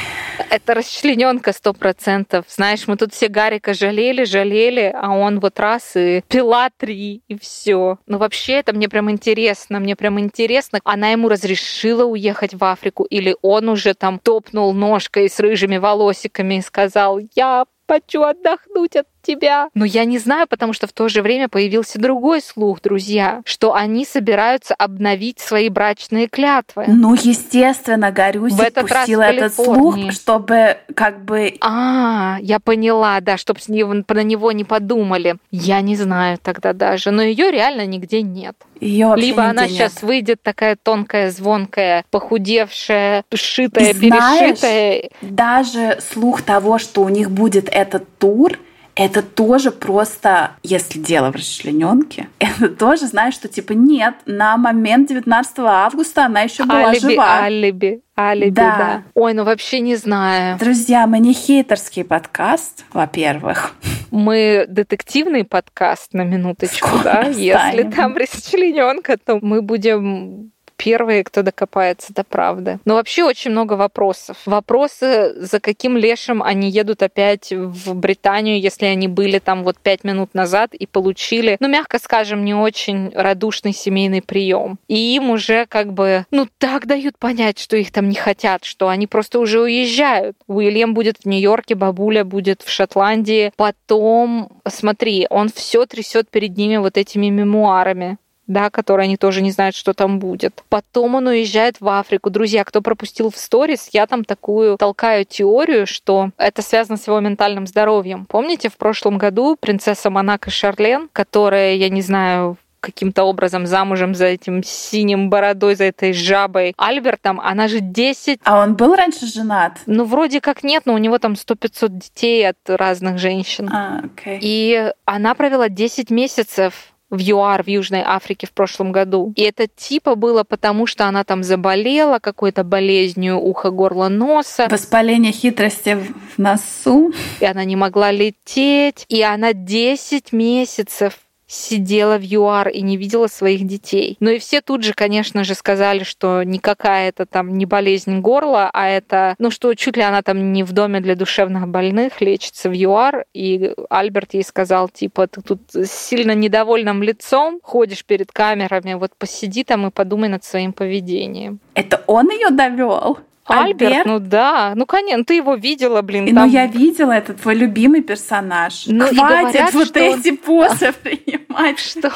Это 0.49 0.73
расчлененка 0.73 1.53
сто 1.53 1.73
процентов. 1.73 2.45
Знаешь, 2.49 2.85
мы 2.87 2.97
тут 2.97 3.13
все 3.13 3.29
Гарика 3.29 3.73
жалели, 3.73 4.25
жалели, 4.25 4.93
а 4.93 5.11
он 5.11 5.20
вот 5.39 5.59
раз 5.59 5.95
и 5.95 6.23
пила 6.27 6.69
три, 6.75 7.21
и 7.27 7.37
все. 7.37 7.99
Ну, 8.07 8.17
вообще, 8.17 8.53
это 8.53 8.73
мне 8.73 8.89
прям 8.89 9.09
интересно, 9.11 9.79
мне 9.79 9.95
прям 9.95 10.19
интересно. 10.19 10.79
Она 10.83 11.09
ему 11.09 11.29
разрешила 11.29 12.03
уехать 12.03 12.53
в 12.53 12.63
Африку, 12.63 13.03
или 13.03 13.35
он 13.41 13.69
уже 13.69 13.93
там 13.93 14.19
топнул 14.19 14.73
ножкой 14.73 15.29
с 15.29 15.39
рыжими 15.39 15.77
волосиками 15.77 16.55
и 16.55 16.61
сказал, 16.61 17.19
я 17.35 17.65
хочу 17.87 18.23
отдохнуть 18.23 18.95
от 18.95 19.07
тебя. 19.21 19.69
Но 19.73 19.85
я 19.85 20.05
не 20.05 20.17
знаю, 20.17 20.47
потому 20.47 20.73
что 20.73 20.87
в 20.87 20.93
то 20.93 21.07
же 21.09 21.21
время 21.21 21.47
появился 21.47 21.99
другой 21.99 22.41
слух, 22.41 22.81
друзья, 22.81 23.41
что 23.45 23.73
они 23.73 24.05
собираются 24.05 24.73
обновить 24.73 25.39
свои 25.39 25.69
брачные 25.69 26.27
клятвы. 26.27 26.85
Ну, 26.87 27.13
естественно, 27.13 28.11
Горюсик 28.11 28.57
в 28.57 28.61
этот 28.61 28.87
пустила 28.87 29.21
этот 29.23 29.53
слух, 29.53 30.11
чтобы 30.11 30.77
как 30.95 31.23
бы... 31.23 31.55
А, 31.61 32.37
я 32.41 32.59
поняла, 32.59 33.19
да, 33.21 33.37
чтобы 33.37 33.59
на 33.67 34.23
него 34.23 34.51
не 34.51 34.63
подумали. 34.63 35.35
Я 35.51 35.81
не 35.81 35.95
знаю 35.95 36.37
тогда 36.41 36.73
даже, 36.73 37.11
но 37.11 37.21
ее 37.21 37.51
реально 37.51 37.85
нигде 37.85 38.21
нет. 38.21 38.55
Либо 38.79 39.43
она 39.43 39.63
нет. 39.63 39.71
сейчас 39.71 40.01
выйдет 40.01 40.41
такая 40.41 40.75
тонкая, 40.75 41.29
звонкая, 41.29 42.03
похудевшая, 42.09 43.23
сшитая, 43.33 43.93
перешитая. 43.93 45.09
Даже 45.21 45.99
слух 46.11 46.41
того, 46.41 46.79
что 46.79 47.03
у 47.03 47.09
них 47.09 47.29
будет 47.29 47.69
этот 47.69 48.07
тур, 48.17 48.57
это 48.95 49.21
тоже 49.21 49.71
просто, 49.71 50.51
если 50.63 50.99
дело 50.99 51.31
в 51.31 51.35
расчлененке, 51.35 52.27
это 52.39 52.69
тоже, 52.69 53.07
знаешь, 53.07 53.33
что 53.33 53.47
типа 53.47 53.73
нет, 53.73 54.15
на 54.25 54.57
момент 54.57 55.09
19 55.09 55.59
августа 55.59 56.25
она 56.25 56.41
еще 56.41 56.65
была 56.65 56.89
алиби, 56.89 56.99
жива. 56.99 57.39
Алиби, 57.39 58.01
алиби, 58.17 58.53
да. 58.53 58.77
да. 58.77 59.03
Ой, 59.13 59.33
ну 59.33 59.43
вообще 59.43 59.79
не 59.79 59.95
знаю. 59.95 60.57
Друзья, 60.57 61.07
мы 61.07 61.19
не 61.19 61.33
хейтерский 61.33 62.03
подкаст, 62.03 62.85
во-первых. 62.93 63.73
Мы 64.11 64.65
детективный 64.67 65.45
подкаст 65.45 66.13
на 66.13 66.23
минуточку, 66.23 66.87
Скоро 66.87 67.03
да? 67.03 67.21
Станем. 67.21 67.39
Если 67.39 67.83
там 67.83 68.15
расчлененка, 68.17 69.17
то 69.17 69.39
мы 69.41 69.61
будем 69.61 70.51
первые, 70.83 71.23
кто 71.23 71.43
докопается 71.43 72.11
до 72.11 72.23
правды. 72.23 72.79
Но 72.85 72.95
вообще 72.95 73.23
очень 73.23 73.51
много 73.51 73.73
вопросов. 73.73 74.37
Вопросы, 74.47 75.33
за 75.35 75.59
каким 75.59 75.95
лешим 75.95 76.41
они 76.41 76.71
едут 76.71 77.03
опять 77.03 77.51
в 77.51 77.93
Британию, 77.93 78.59
если 78.59 78.87
они 78.87 79.07
были 79.07 79.37
там 79.37 79.63
вот 79.63 79.77
пять 79.77 80.03
минут 80.03 80.33
назад 80.33 80.73
и 80.73 80.87
получили, 80.87 81.57
ну, 81.59 81.67
мягко 81.67 81.99
скажем, 81.99 82.43
не 82.43 82.55
очень 82.55 83.11
радушный 83.13 83.73
семейный 83.73 84.23
прием. 84.23 84.79
И 84.87 85.15
им 85.15 85.29
уже 85.29 85.67
как 85.67 85.93
бы, 85.93 86.25
ну, 86.31 86.47
так 86.57 86.87
дают 86.87 87.17
понять, 87.19 87.59
что 87.59 87.77
их 87.77 87.91
там 87.91 88.09
не 88.09 88.15
хотят, 88.15 88.65
что 88.65 88.87
они 88.87 89.05
просто 89.05 89.39
уже 89.39 89.61
уезжают. 89.61 90.35
Уильям 90.47 90.95
будет 90.95 91.17
в 91.19 91.25
Нью-Йорке, 91.27 91.75
бабуля 91.75 92.23
будет 92.23 92.63
в 92.63 92.69
Шотландии. 92.71 93.51
Потом, 93.55 94.49
смотри, 94.67 95.27
он 95.29 95.49
все 95.53 95.85
трясет 95.85 96.29
перед 96.29 96.57
ними 96.57 96.77
вот 96.77 96.97
этими 96.97 97.27
мемуарами 97.27 98.17
да, 98.51 98.69
которые 98.69 99.05
они 99.05 99.17
тоже 99.17 99.41
не 99.41 99.51
знают, 99.51 99.75
что 99.75 99.93
там 99.93 100.19
будет. 100.19 100.63
Потом 100.69 101.15
он 101.15 101.27
уезжает 101.27 101.77
в 101.79 101.87
Африку. 101.87 102.29
Друзья, 102.29 102.63
кто 102.63 102.81
пропустил 102.81 103.31
в 103.31 103.37
сторис, 103.37 103.89
я 103.93 104.05
там 104.07 104.23
такую 104.23 104.77
толкаю 104.77 105.25
теорию, 105.25 105.87
что 105.87 106.31
это 106.37 106.61
связано 106.61 106.97
с 106.97 107.07
его 107.07 107.19
ментальным 107.19 107.65
здоровьем. 107.65 108.25
Помните, 108.25 108.69
в 108.69 108.77
прошлом 108.77 109.17
году 109.17 109.57
принцесса 109.59 110.09
Монако 110.09 110.49
Шарлен, 110.49 111.09
которая, 111.13 111.75
я 111.75 111.89
не 111.89 112.01
знаю, 112.01 112.57
каким-то 112.81 113.23
образом 113.23 113.67
замужем 113.67 114.15
за 114.15 114.25
этим 114.25 114.63
синим 114.63 115.29
бородой, 115.29 115.75
за 115.75 115.85
этой 115.85 116.13
жабой 116.13 116.73
Альбертом, 116.77 117.39
она 117.39 117.67
же 117.67 117.79
10... 117.79 118.39
А 118.43 118.63
он 118.63 118.75
был 118.75 118.95
раньше 118.95 119.27
женат? 119.27 119.79
Ну, 119.85 120.03
вроде 120.03 120.41
как 120.41 120.63
нет, 120.63 120.83
но 120.85 120.95
у 120.95 120.97
него 120.97 121.19
там 121.19 121.33
100-500 121.33 121.89
детей 121.89 122.49
от 122.49 122.57
разных 122.65 123.19
женщин. 123.19 123.69
А, 123.71 124.01
okay. 124.01 124.39
И 124.41 124.91
она 125.05 125.35
провела 125.35 125.69
10 125.69 126.09
месяцев 126.09 126.91
в 127.11 127.19
ЮАР 127.19 127.63
в 127.63 127.67
Южной 127.67 128.01
Африке 128.01 128.47
в 128.47 128.53
прошлом 128.53 128.91
году. 128.91 129.33
И 129.35 129.43
это 129.43 129.67
типа 129.67 130.15
было 130.15 130.43
потому, 130.43 130.87
что 130.87 131.05
она 131.05 131.23
там 131.23 131.43
заболела 131.43 132.19
какой-то 132.19 132.63
болезнью 132.63 133.37
уха, 133.37 133.69
горла, 133.69 134.07
носа. 134.07 134.67
Воспаление 134.69 135.33
хитрости 135.33 135.95
в 135.95 136.39
носу. 136.39 137.11
И 137.39 137.45
она 137.45 137.65
не 137.65 137.75
могла 137.75 138.11
лететь. 138.11 139.05
И 139.09 139.21
она 139.21 139.53
10 139.53 140.31
месяцев 140.31 141.19
сидела 141.51 142.17
в 142.17 142.23
ЮАР 142.23 142.69
и 142.69 142.81
не 142.81 142.97
видела 142.97 143.27
своих 143.27 143.65
детей. 143.65 144.17
Ну 144.19 144.29
и 144.29 144.39
все 144.39 144.61
тут 144.61 144.83
же, 144.83 144.93
конечно 144.93 145.43
же, 145.43 145.53
сказали, 145.53 146.03
что 146.03 146.43
никакая 146.43 147.09
это 147.09 147.25
там 147.25 147.57
не 147.57 147.65
болезнь 147.65 148.19
горла, 148.19 148.69
а 148.73 148.87
это, 148.87 149.35
ну 149.37 149.51
что 149.51 149.73
чуть 149.73 149.97
ли 149.97 150.03
она 150.03 150.21
там 150.21 150.53
не 150.53 150.63
в 150.63 150.71
доме 150.71 151.01
для 151.01 151.15
душевных 151.15 151.67
больных 151.67 152.21
лечится 152.21 152.69
в 152.69 152.73
ЮАР. 152.73 153.25
И 153.33 153.73
Альберт 153.89 154.33
ей 154.33 154.43
сказал, 154.43 154.89
типа, 154.89 155.27
ты 155.27 155.41
тут 155.41 155.61
с 155.73 155.91
сильно 156.11 156.33
недовольным 156.33 157.03
лицом 157.03 157.59
ходишь 157.63 158.05
перед 158.05 158.31
камерами, 158.31 158.93
вот 158.95 159.11
посиди 159.17 159.63
там 159.63 159.87
и 159.87 159.91
подумай 159.91 160.29
над 160.29 160.43
своим 160.43 160.73
поведением. 160.73 161.59
Это 161.73 162.01
он 162.07 162.29
ее 162.29 162.49
довел? 162.49 163.19
Альберт, 163.45 163.81
Альберт, 163.81 164.05
ну 164.05 164.19
да, 164.19 164.73
ну 164.75 164.85
конечно, 164.85 165.25
ты 165.25 165.35
его 165.35 165.55
видела, 165.55 166.01
блин. 166.01 166.27
Ну 166.31 166.45
я 166.45 166.67
видела, 166.67 167.11
это 167.11 167.33
твой 167.33 167.55
любимый 167.55 168.01
персонаж. 168.01 168.83
Ну, 168.85 169.07
Хватит 169.07 169.17
говорят, 169.17 169.73
вот 169.73 169.97
эти 169.97 170.29
он... 170.29 170.37
позы 170.37 170.93
принимать. 171.03 171.79
Что? 171.79 172.11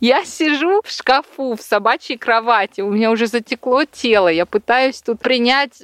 Я 0.00 0.24
сижу 0.24 0.82
в 0.84 0.90
шкафу 0.90 1.56
в 1.56 1.62
собачьей 1.62 2.18
кровати, 2.18 2.82
у 2.82 2.90
меня 2.90 3.10
уже 3.10 3.26
затекло 3.26 3.84
тело, 3.84 4.28
я 4.28 4.44
пытаюсь 4.44 5.00
тут 5.00 5.20
принять 5.20 5.82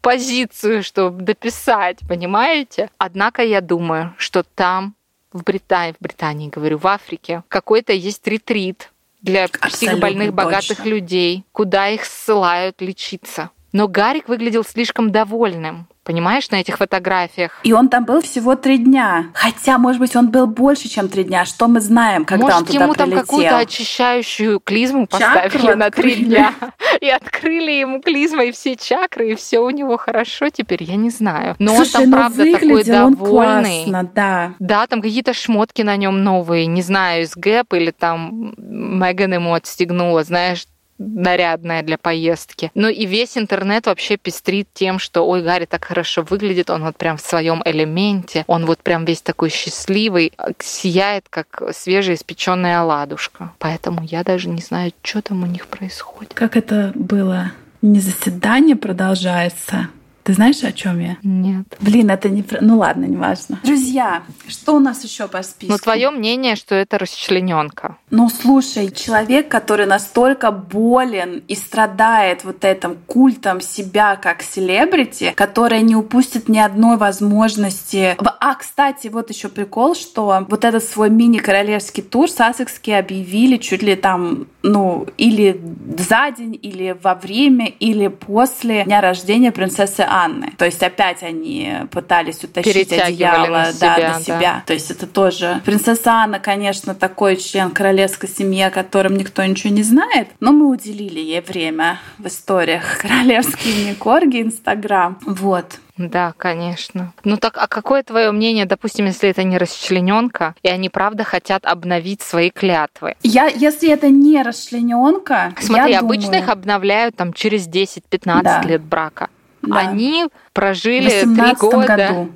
позицию, 0.00 0.82
чтобы 0.82 1.22
дописать, 1.22 1.98
понимаете? 2.08 2.88
Однако 2.96 3.42
я 3.42 3.60
думаю, 3.60 4.14
что 4.16 4.44
там, 4.54 4.94
в 5.32 5.42
Британии, 5.44 5.92
в 5.92 6.02
Британии, 6.02 6.48
говорю, 6.48 6.78
в 6.78 6.86
Африке, 6.86 7.42
какой-то 7.48 7.92
есть 7.92 8.26
ретрит 8.26 8.90
для 9.20 9.48
психбольных 9.48 10.32
богатых 10.32 10.86
людей, 10.86 11.44
куда 11.52 11.88
их 11.88 12.04
ссылают 12.04 12.80
лечиться. 12.80 13.50
Но 13.72 13.88
Гарик 13.88 14.28
выглядел 14.28 14.64
слишком 14.64 15.10
довольным 15.10 15.86
понимаешь, 16.10 16.50
на 16.50 16.56
этих 16.56 16.78
фотографиях. 16.78 17.60
И 17.62 17.72
он 17.72 17.88
там 17.88 18.04
был 18.04 18.20
всего 18.20 18.56
три 18.56 18.78
дня. 18.78 19.26
Хотя, 19.32 19.78
может 19.78 20.00
быть, 20.00 20.16
он 20.16 20.28
был 20.28 20.48
больше, 20.48 20.88
чем 20.88 21.08
три 21.08 21.22
дня. 21.22 21.44
Что 21.44 21.68
мы 21.68 21.80
знаем, 21.80 22.24
когда 22.24 22.46
может, 22.46 22.58
он 22.58 22.66
туда 22.66 22.84
ему 22.84 22.94
прилетел? 22.94 23.16
там 23.16 23.24
какую-то 23.24 23.58
очищающую 23.58 24.58
клизму 24.58 25.06
поставили 25.06 25.52
чакру 25.52 25.76
на 25.76 25.90
три 25.90 26.16
дня. 26.16 26.52
И 27.00 27.08
открыли 27.08 27.70
ему 27.70 28.00
клизмой 28.00 28.48
и 28.48 28.52
все 28.52 28.74
чакры, 28.74 29.30
и 29.30 29.34
все 29.36 29.60
у 29.60 29.70
него 29.70 29.96
хорошо 29.96 30.48
теперь, 30.48 30.82
я 30.82 30.96
не 30.96 31.10
знаю. 31.10 31.54
Но 31.60 31.76
Слушай, 31.76 32.04
он 32.06 32.10
там, 32.10 32.12
правда, 32.12 32.52
такой 32.52 32.84
довольный. 32.84 33.84
Классно, 33.84 34.10
да. 34.12 34.54
Да, 34.58 34.86
там 34.88 35.02
какие-то 35.02 35.32
шмотки 35.32 35.82
на 35.82 35.96
нем 35.96 36.24
новые, 36.24 36.66
не 36.66 36.82
знаю, 36.82 37.22
из 37.22 37.36
Гэп 37.36 37.74
или 37.74 37.92
там 37.92 38.52
Меган 38.56 39.34
ему 39.34 39.54
отстегнула, 39.54 40.24
знаешь, 40.24 40.66
нарядная 41.00 41.82
для 41.82 41.98
поездки. 41.98 42.70
Ну 42.74 42.88
и 42.88 43.06
весь 43.06 43.36
интернет 43.38 43.86
вообще 43.86 44.16
пестрит 44.16 44.68
тем, 44.72 44.98
что 44.98 45.26
ой, 45.26 45.42
Гарри 45.42 45.64
так 45.64 45.84
хорошо 45.84 46.22
выглядит, 46.22 46.70
он 46.70 46.84
вот 46.84 46.96
прям 46.96 47.16
в 47.16 47.22
своем 47.22 47.62
элементе, 47.64 48.44
он 48.46 48.66
вот 48.66 48.80
прям 48.82 49.04
весь 49.04 49.22
такой 49.22 49.48
счастливый, 49.48 50.32
сияет, 50.58 51.26
как 51.30 51.62
свежеиспеченная 51.72 52.80
оладушка. 52.80 53.52
Поэтому 53.58 54.04
я 54.04 54.22
даже 54.22 54.48
не 54.48 54.60
знаю, 54.60 54.92
что 55.02 55.22
там 55.22 55.42
у 55.42 55.46
них 55.46 55.66
происходит. 55.66 56.34
Как 56.34 56.56
это 56.56 56.92
было? 56.94 57.52
Не 57.82 58.00
заседание 58.00 58.76
продолжается, 58.76 59.88
ты 60.22 60.34
знаешь, 60.34 60.62
о 60.62 60.72
чем 60.72 61.00
я? 61.00 61.16
Нет. 61.22 61.66
Блин, 61.80 62.10
это 62.10 62.28
не... 62.28 62.44
Ну 62.60 62.78
ладно, 62.78 63.06
неважно. 63.06 63.58
Друзья, 63.64 64.22
что 64.48 64.76
у 64.76 64.78
нас 64.78 65.02
еще 65.04 65.28
по 65.28 65.42
списку? 65.42 65.72
Ну, 65.72 65.78
твое 65.78 66.10
мнение, 66.10 66.56
что 66.56 66.74
это 66.74 66.98
расчлененка. 66.98 67.96
Ну, 68.10 68.28
слушай, 68.28 68.90
человек, 68.90 69.48
который 69.48 69.86
настолько 69.86 70.50
болен 70.50 71.42
и 71.48 71.54
страдает 71.54 72.44
вот 72.44 72.64
этим 72.64 72.96
культом 73.06 73.60
себя 73.60 74.16
как 74.16 74.42
селебрити, 74.42 75.32
который 75.34 75.82
не 75.82 75.96
упустит 75.96 76.48
ни 76.48 76.58
одной 76.58 76.96
возможности. 76.96 78.16
А, 78.18 78.54
кстати, 78.54 79.08
вот 79.08 79.30
еще 79.30 79.48
прикол, 79.48 79.94
что 79.94 80.46
вот 80.48 80.64
этот 80.64 80.84
свой 80.84 81.10
мини-королевский 81.10 82.02
тур 82.02 82.30
сассекские 82.30 82.98
объявили 82.98 83.56
чуть 83.56 83.82
ли 83.82 83.96
там, 83.96 84.46
ну, 84.70 85.06
или 85.16 85.60
за 85.98 86.30
день, 86.30 86.58
или 86.60 86.96
во 87.02 87.14
время, 87.14 87.66
или 87.66 88.06
после 88.06 88.84
дня 88.84 89.00
рождения 89.00 89.50
принцессы 89.50 90.04
Анны. 90.08 90.52
То 90.56 90.64
есть 90.64 90.82
опять 90.82 91.22
они 91.22 91.72
пытались 91.90 92.44
утащить 92.44 92.92
одеяло 92.92 93.72
себя, 93.72 93.96
да, 93.96 94.12
на 94.14 94.20
себя. 94.20 94.38
Да. 94.40 94.62
То 94.66 94.72
есть 94.72 94.90
это 94.90 95.06
тоже... 95.06 95.60
Принцесса 95.64 96.12
Анна, 96.12 96.38
конечно, 96.38 96.94
такой 96.94 97.36
член 97.36 97.70
королевской 97.70 98.28
семьи, 98.28 98.62
о 98.62 98.70
котором 98.70 99.16
никто 99.16 99.44
ничего 99.44 99.72
не 99.72 99.82
знает, 99.82 100.28
но 100.38 100.52
мы 100.52 100.68
уделили 100.68 101.18
ей 101.20 101.40
время 101.40 101.98
в 102.18 102.26
историях 102.28 102.98
королевские 102.98 103.90
Никорги, 103.90 104.40
Инстаграм. 104.40 105.18
Вот. 105.26 105.80
Да, 106.08 106.32
конечно. 106.36 107.12
Ну 107.24 107.36
так, 107.36 107.58
а 107.58 107.66
какое 107.66 108.02
твое 108.02 108.30
мнение, 108.32 108.64
допустим, 108.64 109.04
если 109.06 109.28
это 109.28 109.42
не 109.44 109.58
расчлененка, 109.58 110.54
и 110.62 110.68
они 110.68 110.88
правда 110.88 111.24
хотят 111.24 111.66
обновить 111.66 112.22
свои 112.22 112.50
клятвы? 112.50 113.16
Я, 113.22 113.46
если 113.48 113.90
это 113.90 114.08
не 114.08 114.42
расчлененка, 114.42 115.52
Смотри, 115.60 115.92
я 115.92 116.00
обычно 116.00 116.26
думаю... 116.26 116.42
их 116.42 116.48
обновляют 116.48 117.16
там 117.16 117.32
через 117.32 117.68
10-15 117.68 118.42
Да. 118.42 118.62
лет 118.62 118.82
брака. 118.82 119.28
Да. 119.62 119.76
Они 119.78 120.26
прожили 120.54 121.10
три 121.10 121.26
18 121.28 121.60
года. 121.60 121.86
году. 121.96 122.30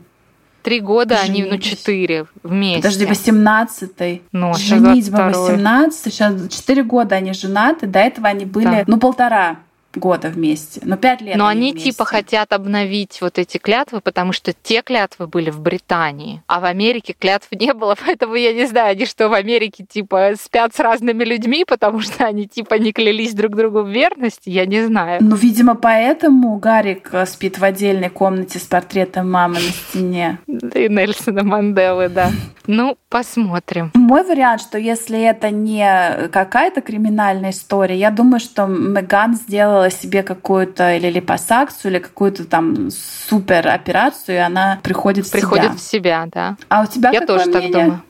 Три 0.63 0.81
года 0.81 1.19
они, 1.23 1.43
ну, 1.45 1.59
четыре 1.59 2.27
вместе. 2.43 2.83
Подожди, 2.83 3.05
18-й. 3.07 4.23
Ну, 4.33 4.51
а 4.51 4.55
Женитьба 4.55 5.19
22-й. 5.31 5.53
18 5.53 6.05
сейчас 6.13 6.49
4 6.49 6.83
года 6.85 7.17
они 7.17 7.33
женаты, 7.35 7.87
до 7.87 7.99
этого 7.99 8.29
они 8.29 8.45
были, 8.47 8.65
Да. 8.65 8.85
ну, 8.87 8.99
полтора 8.99 9.57
года 9.97 10.29
вместе, 10.29 10.81
ну, 10.85 10.97
пять 10.97 11.21
лет 11.21 11.37
Но 11.37 11.47
они 11.47 11.73
вместе. 11.73 11.91
типа 11.91 12.05
хотят 12.05 12.53
обновить 12.53 13.21
вот 13.21 13.39
эти 13.39 13.59
клятвы, 13.59 14.01
потому 14.01 14.33
что 14.33 14.53
те 14.53 14.83
клятвы 14.83 15.27
были 15.27 15.51
в 15.51 15.61
Британии, 15.61 16.43
а 16.47 16.61
в 16.61 16.65
Америке 16.65 17.15
клятв 17.19 17.49
не 17.53 17.73
было, 17.73 17.97
поэтому 18.05 18.35
я 18.35 18.53
не 18.53 18.67
знаю, 18.67 18.93
они 18.93 19.07
что 19.07 19.29
в 19.29 19.35
Америке 19.35 19.85
типа 19.89 20.33
спят 20.41 20.75
с 20.75 20.81
разными 20.81 21.25
людьми, 21.25 21.65
потому 21.65 22.01
что 22.01 22.25
они 22.25 22.47
типа 22.47 22.75
не 22.75 22.93
клялись 22.93 23.35
друг 23.35 23.55
другу 23.57 23.83
в 23.83 23.89
верности, 23.89 24.51
я 24.51 24.67
не 24.67 24.85
знаю. 24.87 25.21
Ну, 25.23 25.37
видимо, 25.37 25.75
поэтому 25.75 26.59
Гарик 26.59 27.11
э, 27.13 27.27
спит 27.27 27.59
в 27.59 27.65
отдельной 27.65 28.11
комнате 28.11 28.59
с 28.59 28.63
портретом 28.63 29.31
мамы 29.31 29.55
на 29.55 29.61
стене. 29.61 30.39
И 30.47 30.89
Нельсона 30.89 31.43
Манделы, 31.45 32.09
да. 32.09 32.31
Ну, 32.67 32.97
посмотрим. 33.11 33.91
Мой 33.95 34.25
вариант, 34.25 34.63
что 34.63 34.79
если 34.79 35.21
это 35.21 35.51
не 35.51 36.29
какая-то 36.33 36.81
криминальная 36.81 37.51
история, 37.51 37.95
я 37.95 38.11
думаю, 38.11 38.41
что 38.41 38.65
Меган 38.67 39.35
сделала 39.35 39.84
сделала 39.89 39.91
себе 39.91 40.23
какую-то 40.23 40.97
или 40.97 41.11
липосакцию, 41.11 41.93
или 41.93 41.99
какую-то 41.99 42.45
там 42.45 42.91
супер 42.91 43.69
операцию, 43.69 44.37
и 44.37 44.41
она 44.41 44.79
приходит 44.83 45.27
в 45.27 45.33
Приходит 45.33 45.65
себя. 45.65 45.77
в 45.77 45.81
себя, 45.81 46.25
да. 46.33 46.57
А 46.69 46.83
у 46.83 46.87
тебя 46.87 47.11
Я 47.11 47.21
какое 47.21 47.39
тоже 47.39 47.51
так 47.51 47.63
мнение? 47.63 47.85
думаю. 47.85 48.03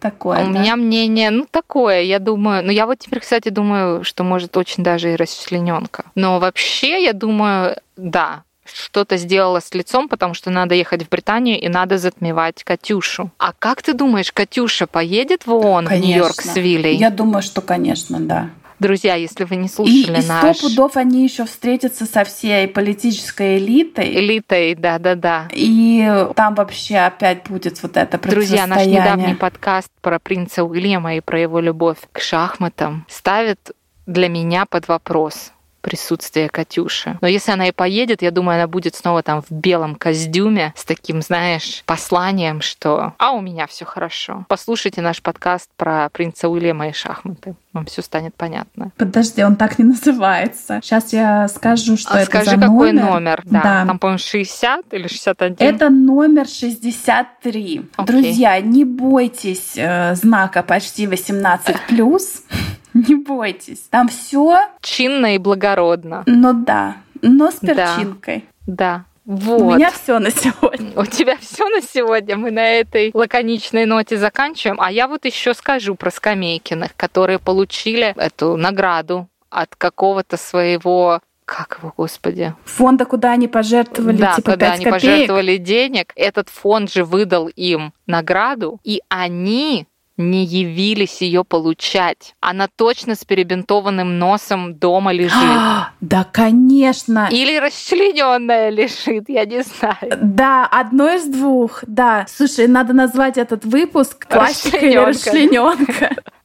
Такое, 0.00 0.38
А 0.38 0.42
у 0.48 0.52
да? 0.52 0.58
меня 0.60 0.76
мнение, 0.76 1.30
ну, 1.30 1.46
такое, 1.50 2.00
я 2.02 2.18
думаю. 2.18 2.64
Ну, 2.64 2.72
я 2.72 2.86
вот 2.86 2.98
теперь, 2.98 3.20
кстати, 3.20 3.50
думаю, 3.50 4.02
что 4.02 4.24
может 4.24 4.56
очень 4.56 4.82
даже 4.82 5.12
и 5.12 5.16
расчлененка. 5.16 6.04
Но 6.14 6.38
вообще, 6.38 7.04
я 7.04 7.12
думаю, 7.12 7.76
да, 7.98 8.44
что-то 8.64 9.18
сделала 9.18 9.60
с 9.60 9.74
лицом, 9.74 10.08
потому 10.08 10.32
что 10.32 10.48
надо 10.50 10.74
ехать 10.74 11.02
в 11.04 11.08
Британию 11.10 11.60
и 11.60 11.68
надо 11.68 11.98
затмевать 11.98 12.64
Катюшу. 12.64 13.30
А 13.38 13.52
как 13.58 13.82
ты 13.82 13.92
думаешь, 13.92 14.32
Катюша 14.32 14.86
поедет 14.86 15.46
в 15.46 15.52
ООН 15.52 15.88
в 15.88 15.92
Нью-Йорк 15.92 16.40
с 16.40 16.56
Виллей? 16.56 16.96
Я 16.96 17.10
думаю, 17.10 17.42
что, 17.42 17.60
конечно, 17.60 18.18
да. 18.20 18.48
Друзья, 18.80 19.14
если 19.14 19.44
вы 19.44 19.56
не 19.56 19.66
И, 19.66 19.68
слушали 19.68 20.18
и 20.18 20.22
сто 20.22 20.32
наш 20.32 20.60
пудов 20.60 20.96
они 20.96 21.22
еще 21.22 21.44
встретятся 21.44 22.06
со 22.06 22.24
всей 22.24 22.66
политической 22.66 23.58
элитой. 23.58 24.12
элитой, 24.18 24.74
да-да-да. 24.74 25.48
И 25.52 26.26
там 26.34 26.54
вообще 26.54 26.96
опять 26.96 27.46
будет 27.48 27.80
вот 27.82 27.96
это 27.98 28.18
Друзья, 28.18 28.66
наш 28.66 28.86
недавний 28.86 29.34
подкаст 29.34 29.90
про 30.00 30.18
принца 30.18 30.64
Уильяма 30.64 31.16
и 31.16 31.20
про 31.20 31.38
его 31.38 31.60
любовь 31.60 31.98
к 32.10 32.20
шахматам 32.20 33.04
ставит 33.08 33.72
для 34.06 34.28
меня 34.28 34.64
под 34.64 34.88
вопрос 34.88 35.52
присутствие 35.80 36.48
Катюши. 36.48 37.18
Но 37.20 37.28
если 37.28 37.52
она 37.52 37.68
и 37.68 37.72
поедет, 37.72 38.22
я 38.22 38.30
думаю, 38.30 38.56
она 38.56 38.66
будет 38.66 38.94
снова 38.94 39.22
там 39.22 39.42
в 39.42 39.50
белом 39.50 39.94
костюме 39.94 40.72
с 40.76 40.84
таким, 40.84 41.22
знаешь, 41.22 41.82
посланием, 41.86 42.60
что 42.60 43.14
«А 43.18 43.32
у 43.32 43.40
меня 43.40 43.66
все 43.66 43.84
хорошо». 43.84 44.44
Послушайте 44.48 45.00
наш 45.02 45.22
подкаст 45.22 45.70
про 45.76 46.08
принца 46.10 46.48
Уильяма 46.48 46.88
и 46.88 46.92
шахматы. 46.92 47.54
Вам 47.72 47.84
все 47.86 48.02
станет 48.02 48.34
понятно. 48.34 48.90
Подожди, 48.96 49.44
он 49.44 49.54
так 49.54 49.78
не 49.78 49.84
называется. 49.84 50.80
Сейчас 50.82 51.12
я 51.12 51.46
скажу, 51.48 51.96
что 51.96 52.14
а 52.14 52.20
это 52.20 52.26
скажи, 52.26 52.50
за 52.50 52.56
какой 52.56 52.92
номер. 52.92 53.10
номер? 53.10 53.42
Да. 53.44 53.62
Да. 53.62 53.86
Там, 53.86 53.98
по-моему, 53.98 54.18
60 54.18 54.92
или 54.92 55.06
61. 55.06 55.56
Это 55.58 55.88
номер 55.88 56.48
63. 56.48 57.90
Окей. 57.96 58.06
Друзья, 58.06 58.60
не 58.60 58.84
бойтесь 58.84 59.74
э, 59.76 60.14
знака 60.16 60.64
почти 60.64 61.06
18 61.06 61.76
Не 62.94 63.14
бойтесь. 63.14 63.86
Там 63.90 64.08
все, 64.08 64.58
чинно 64.80 65.34
и 65.34 65.38
благородно. 65.38 66.22
но 66.26 66.52
да, 66.52 66.96
но 67.22 67.50
с 67.50 67.58
Да. 67.60 67.74
перчинкой. 67.96 68.44
Да. 68.66 69.04
У 69.26 69.34
Вот. 69.36 69.76
меня 69.76 69.90
все 69.90 70.18
на 70.18 70.30
сегодня. 70.30 70.90
У 70.96 71.04
тебя 71.06 71.36
все 71.40 71.68
на 71.68 71.80
сегодня. 71.82 72.36
Мы 72.36 72.50
на 72.50 72.66
этой 72.66 73.10
лаконичной 73.14 73.84
ноте 73.86 74.16
заканчиваем. 74.16 74.80
А 74.80 74.90
я 74.90 75.06
вот 75.06 75.24
еще 75.24 75.54
скажу 75.54 75.94
про 75.94 76.10
Скамейкиных, 76.10 76.96
которые 76.96 77.38
получили 77.38 78.12
эту 78.16 78.56
награду 78.56 79.28
от 79.50 79.76
какого-то 79.76 80.36
своего 80.36 81.20
как 81.44 81.78
его, 81.82 81.92
господи? 81.96 82.54
Фонда, 82.64 83.04
куда 83.04 83.32
они 83.32 83.48
пожертвовали, 83.48 84.16
да, 84.18 84.34
типа 84.36 84.52
когда 84.52 84.66
5 84.66 84.74
они 84.76 84.84
копеек. 84.84 85.02
пожертвовали 85.02 85.56
денег, 85.56 86.12
этот 86.14 86.48
фонд 86.48 86.92
же 86.92 87.04
выдал 87.04 87.48
им 87.48 87.92
награду, 88.06 88.78
и 88.84 89.02
они 89.08 89.88
не 90.20 90.44
явились 90.44 91.22
ее 91.22 91.44
получать. 91.44 92.34
Она 92.40 92.68
точно 92.68 93.14
с 93.14 93.24
перебинтованным 93.24 94.18
носом 94.18 94.74
дома 94.74 95.12
лежит. 95.12 95.32
Да, 96.00 96.24
конечно. 96.24 97.28
Или 97.30 97.58
расчлененная 97.58 98.70
лежит, 98.70 99.28
я 99.28 99.44
не 99.44 99.62
знаю. 99.62 100.18
Да, 100.20 100.66
одно 100.66 101.10
из 101.12 101.24
двух. 101.26 101.84
Да. 101.86 102.26
Слушай, 102.28 102.68
надо 102.68 102.92
назвать 102.94 103.36
этот 103.36 103.64
выпуск 103.64 104.26
«Пластика 104.26 104.78
или 104.78 104.96
расчлененка». 104.96 106.16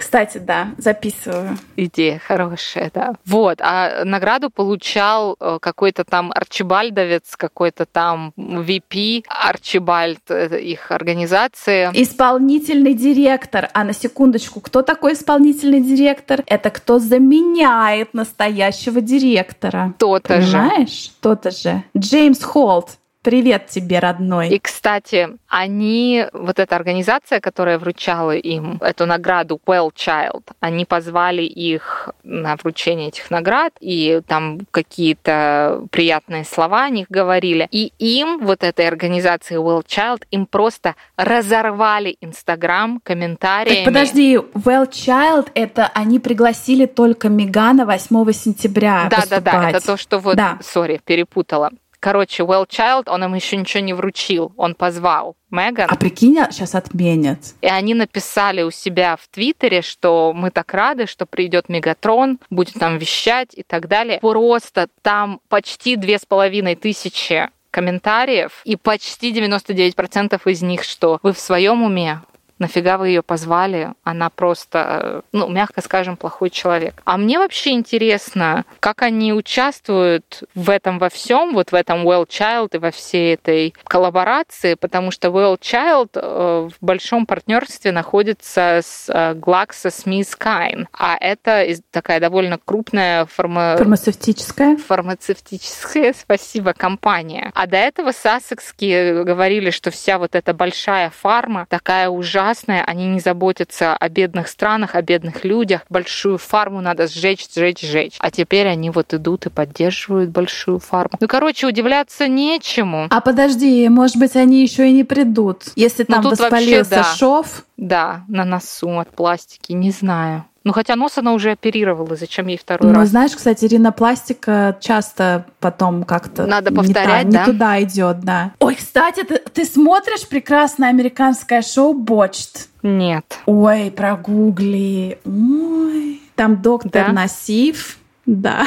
Кстати, 0.00 0.38
да, 0.38 0.68
записываю. 0.78 1.58
Идея 1.76 2.18
хорошая, 2.26 2.90
да. 2.94 3.12
Вот, 3.26 3.58
а 3.60 4.02
награду 4.06 4.48
получал 4.48 5.36
э, 5.38 5.58
какой-то 5.60 6.04
там 6.04 6.32
арчибальдовец, 6.34 7.36
какой-то 7.36 7.84
там 7.84 8.32
VP, 8.38 9.24
Арчибальд 9.28 10.22
э, 10.30 10.58
их 10.58 10.90
организации. 10.90 11.90
Исполнительный 11.92 12.94
директор. 12.94 13.68
А 13.74 13.84
на 13.84 13.92
секундочку, 13.92 14.60
кто 14.60 14.80
такой 14.80 15.12
исполнительный 15.12 15.82
директор? 15.82 16.44
Это 16.46 16.70
кто 16.70 16.98
заменяет 16.98 18.14
настоящего 18.14 19.02
директора. 19.02 19.92
То-то 19.98 20.40
же. 20.40 20.56
Понимаешь? 20.56 21.12
То-то 21.20 21.50
же. 21.50 21.84
Джеймс 21.94 22.42
Холт. 22.42 22.96
Привет 23.22 23.66
тебе, 23.66 23.98
родной. 23.98 24.48
И, 24.48 24.58
кстати, 24.58 25.28
они, 25.46 26.24
вот 26.32 26.58
эта 26.58 26.74
организация, 26.74 27.40
которая 27.40 27.78
вручала 27.78 28.34
им 28.34 28.78
эту 28.80 29.04
награду 29.04 29.60
Well 29.66 29.90
Child, 29.94 30.42
они 30.60 30.86
позвали 30.86 31.42
их 31.42 32.08
на 32.22 32.56
вручение 32.56 33.08
этих 33.08 33.30
наград, 33.30 33.74
и 33.78 34.22
там 34.26 34.60
какие-то 34.70 35.82
приятные 35.90 36.44
слова 36.44 36.84
о 36.84 36.88
них 36.88 37.08
говорили. 37.10 37.68
И 37.70 37.92
им, 37.98 38.38
вот 38.38 38.64
этой 38.64 38.88
организации 38.88 39.58
Well 39.58 39.84
Child, 39.84 40.22
им 40.30 40.46
просто 40.46 40.94
разорвали 41.16 42.16
Инстаграм 42.22 43.00
комментариями. 43.02 43.84
Так 43.84 43.92
подожди, 43.92 44.36
Well 44.36 44.88
Child 44.88 45.50
это 45.54 45.90
они 45.92 46.20
пригласили 46.20 46.86
только 46.86 47.28
Мегана 47.28 47.84
8 47.84 48.32
сентября. 48.32 49.08
Да, 49.10 49.24
да, 49.28 49.40
да, 49.40 49.50
выступать. 49.52 49.74
это 49.74 49.86
то, 49.86 49.96
что 49.98 50.18
вот, 50.20 50.36
Да. 50.36 50.58
сори, 50.62 51.02
перепутала. 51.04 51.70
Короче, 52.00 52.42
Well 52.42 52.66
Child, 52.66 53.04
он 53.08 53.24
им 53.24 53.34
еще 53.34 53.56
ничего 53.56 53.82
не 53.82 53.92
вручил, 53.92 54.52
он 54.56 54.74
позвал 54.74 55.36
Меган. 55.50 55.88
А 55.90 55.96
прикинь, 55.96 56.36
сейчас 56.50 56.74
отменят. 56.74 57.38
И 57.60 57.66
они 57.66 57.94
написали 57.94 58.62
у 58.62 58.70
себя 58.70 59.16
в 59.16 59.28
Твиттере, 59.28 59.82
что 59.82 60.32
мы 60.34 60.50
так 60.50 60.72
рады, 60.72 61.06
что 61.06 61.26
придет 61.26 61.68
Мегатрон, 61.68 62.38
будет 62.48 62.74
там 62.74 62.98
вещать 62.98 63.50
и 63.54 63.62
так 63.62 63.86
далее. 63.88 64.18
Просто 64.20 64.88
там 65.02 65.40
почти 65.48 65.96
две 65.96 66.18
с 66.18 66.24
половиной 66.24 66.74
тысячи 66.74 67.50
комментариев, 67.70 68.62
и 68.64 68.76
почти 68.76 69.32
99% 69.32 70.40
из 70.46 70.62
них, 70.62 70.82
что 70.82 71.20
вы 71.22 71.32
в 71.32 71.38
своем 71.38 71.82
уме, 71.82 72.20
нафига 72.60 72.98
вы 72.98 73.08
ее 73.08 73.22
позвали, 73.22 73.94
она 74.04 74.30
просто, 74.30 75.00
э, 75.02 75.20
ну, 75.32 75.48
мягко 75.48 75.80
скажем, 75.82 76.16
плохой 76.16 76.50
человек. 76.50 77.02
А 77.04 77.16
мне 77.16 77.38
вообще 77.38 77.70
интересно, 77.72 78.64
как 78.78 79.02
они 79.02 79.32
участвуют 79.32 80.44
в 80.54 80.70
этом 80.70 80.98
во 80.98 81.08
всем, 81.08 81.54
вот 81.54 81.72
в 81.72 81.74
этом 81.74 82.06
Well 82.06 82.28
Child 82.28 82.76
и 82.76 82.78
во 82.78 82.90
всей 82.90 83.34
этой 83.34 83.74
коллаборации, 83.84 84.74
потому 84.74 85.10
что 85.10 85.28
Well 85.28 85.58
Child 85.58 86.10
э, 86.14 86.68
в 86.68 86.84
большом 86.84 87.26
партнерстве 87.26 87.92
находится 87.92 88.80
с 88.82 89.06
э, 89.08 89.32
GlaxoSmithKline, 89.34 90.86
а 90.92 91.16
это 91.18 91.66
такая 91.90 92.20
довольно 92.20 92.58
крупная 92.62 93.24
фарма... 93.26 93.76
Фармацевтическая. 93.78 94.76
фармацевтическая, 94.76 96.12
спасибо, 96.18 96.74
компания. 96.74 97.50
А 97.54 97.66
до 97.66 97.78
этого 97.78 98.12
сассекские 98.12 99.24
говорили, 99.24 99.70
что 99.70 99.90
вся 99.90 100.18
вот 100.18 100.34
эта 100.34 100.52
большая 100.52 101.10
фарма 101.10 101.66
такая 101.68 102.08
ужасная, 102.08 102.49
они 102.86 103.08
не 103.08 103.20
заботятся 103.20 103.96
о 103.96 104.08
бедных 104.08 104.48
странах, 104.48 104.94
о 104.94 105.02
бедных 105.02 105.44
людях. 105.44 105.82
Большую 105.88 106.38
фарму 106.38 106.80
надо 106.80 107.06
сжечь, 107.06 107.46
сжечь, 107.54 107.80
сжечь. 107.80 108.16
А 108.18 108.30
теперь 108.30 108.66
они 108.66 108.90
вот 108.90 109.14
идут 109.14 109.46
и 109.46 109.50
поддерживают 109.50 110.30
большую 110.30 110.78
фарму. 110.78 111.16
Ну, 111.20 111.28
короче, 111.28 111.66
удивляться 111.66 112.28
нечему. 112.28 113.06
А 113.10 113.20
подожди, 113.20 113.88
может 113.88 114.16
быть, 114.16 114.36
они 114.36 114.62
еще 114.62 114.88
и 114.88 114.92
не 114.92 115.04
придут. 115.04 115.64
Если 115.76 116.04
Ну, 116.08 116.14
там 116.14 116.24
вообще 116.24 116.42
воспалился 116.42 116.90
да. 116.90 117.04
шов. 117.04 117.64
Да, 117.80 118.24
на 118.28 118.44
носу 118.44 118.98
от 118.98 119.08
пластики, 119.10 119.72
не 119.72 119.90
знаю. 119.90 120.44
Ну, 120.64 120.72
хотя 120.74 120.94
нос 120.96 121.16
она 121.16 121.32
уже 121.32 121.52
оперировала, 121.52 122.14
зачем 122.16 122.46
ей 122.48 122.58
второй 122.58 122.92
Ну, 122.92 122.98
раз? 122.98 123.08
знаешь, 123.08 123.32
кстати, 123.34 123.64
ринопластика 123.64 124.76
часто 124.80 125.46
потом 125.58 126.04
как-то 126.04 126.46
Надо 126.46 126.70
не 126.70 126.76
повторять, 126.76 127.24
та- 127.26 127.32
да? 127.32 127.38
Не 127.38 127.44
туда 127.52 127.82
идет, 127.82 128.20
да. 128.20 128.52
Ой, 128.58 128.74
кстати, 128.74 129.22
ты, 129.24 129.38
ты 129.38 129.64
смотришь 129.64 130.28
прекрасное 130.28 130.90
американское 130.90 131.62
шоу 131.62 131.94
«Бочт»? 131.94 132.68
Нет. 132.82 133.38
Ой, 133.46 133.90
прогугли. 133.90 135.18
Ой. 135.24 136.20
Там 136.34 136.60
доктор 136.60 137.06
Да? 137.06 137.12
Насиф. 137.12 137.96
Да. 138.26 138.66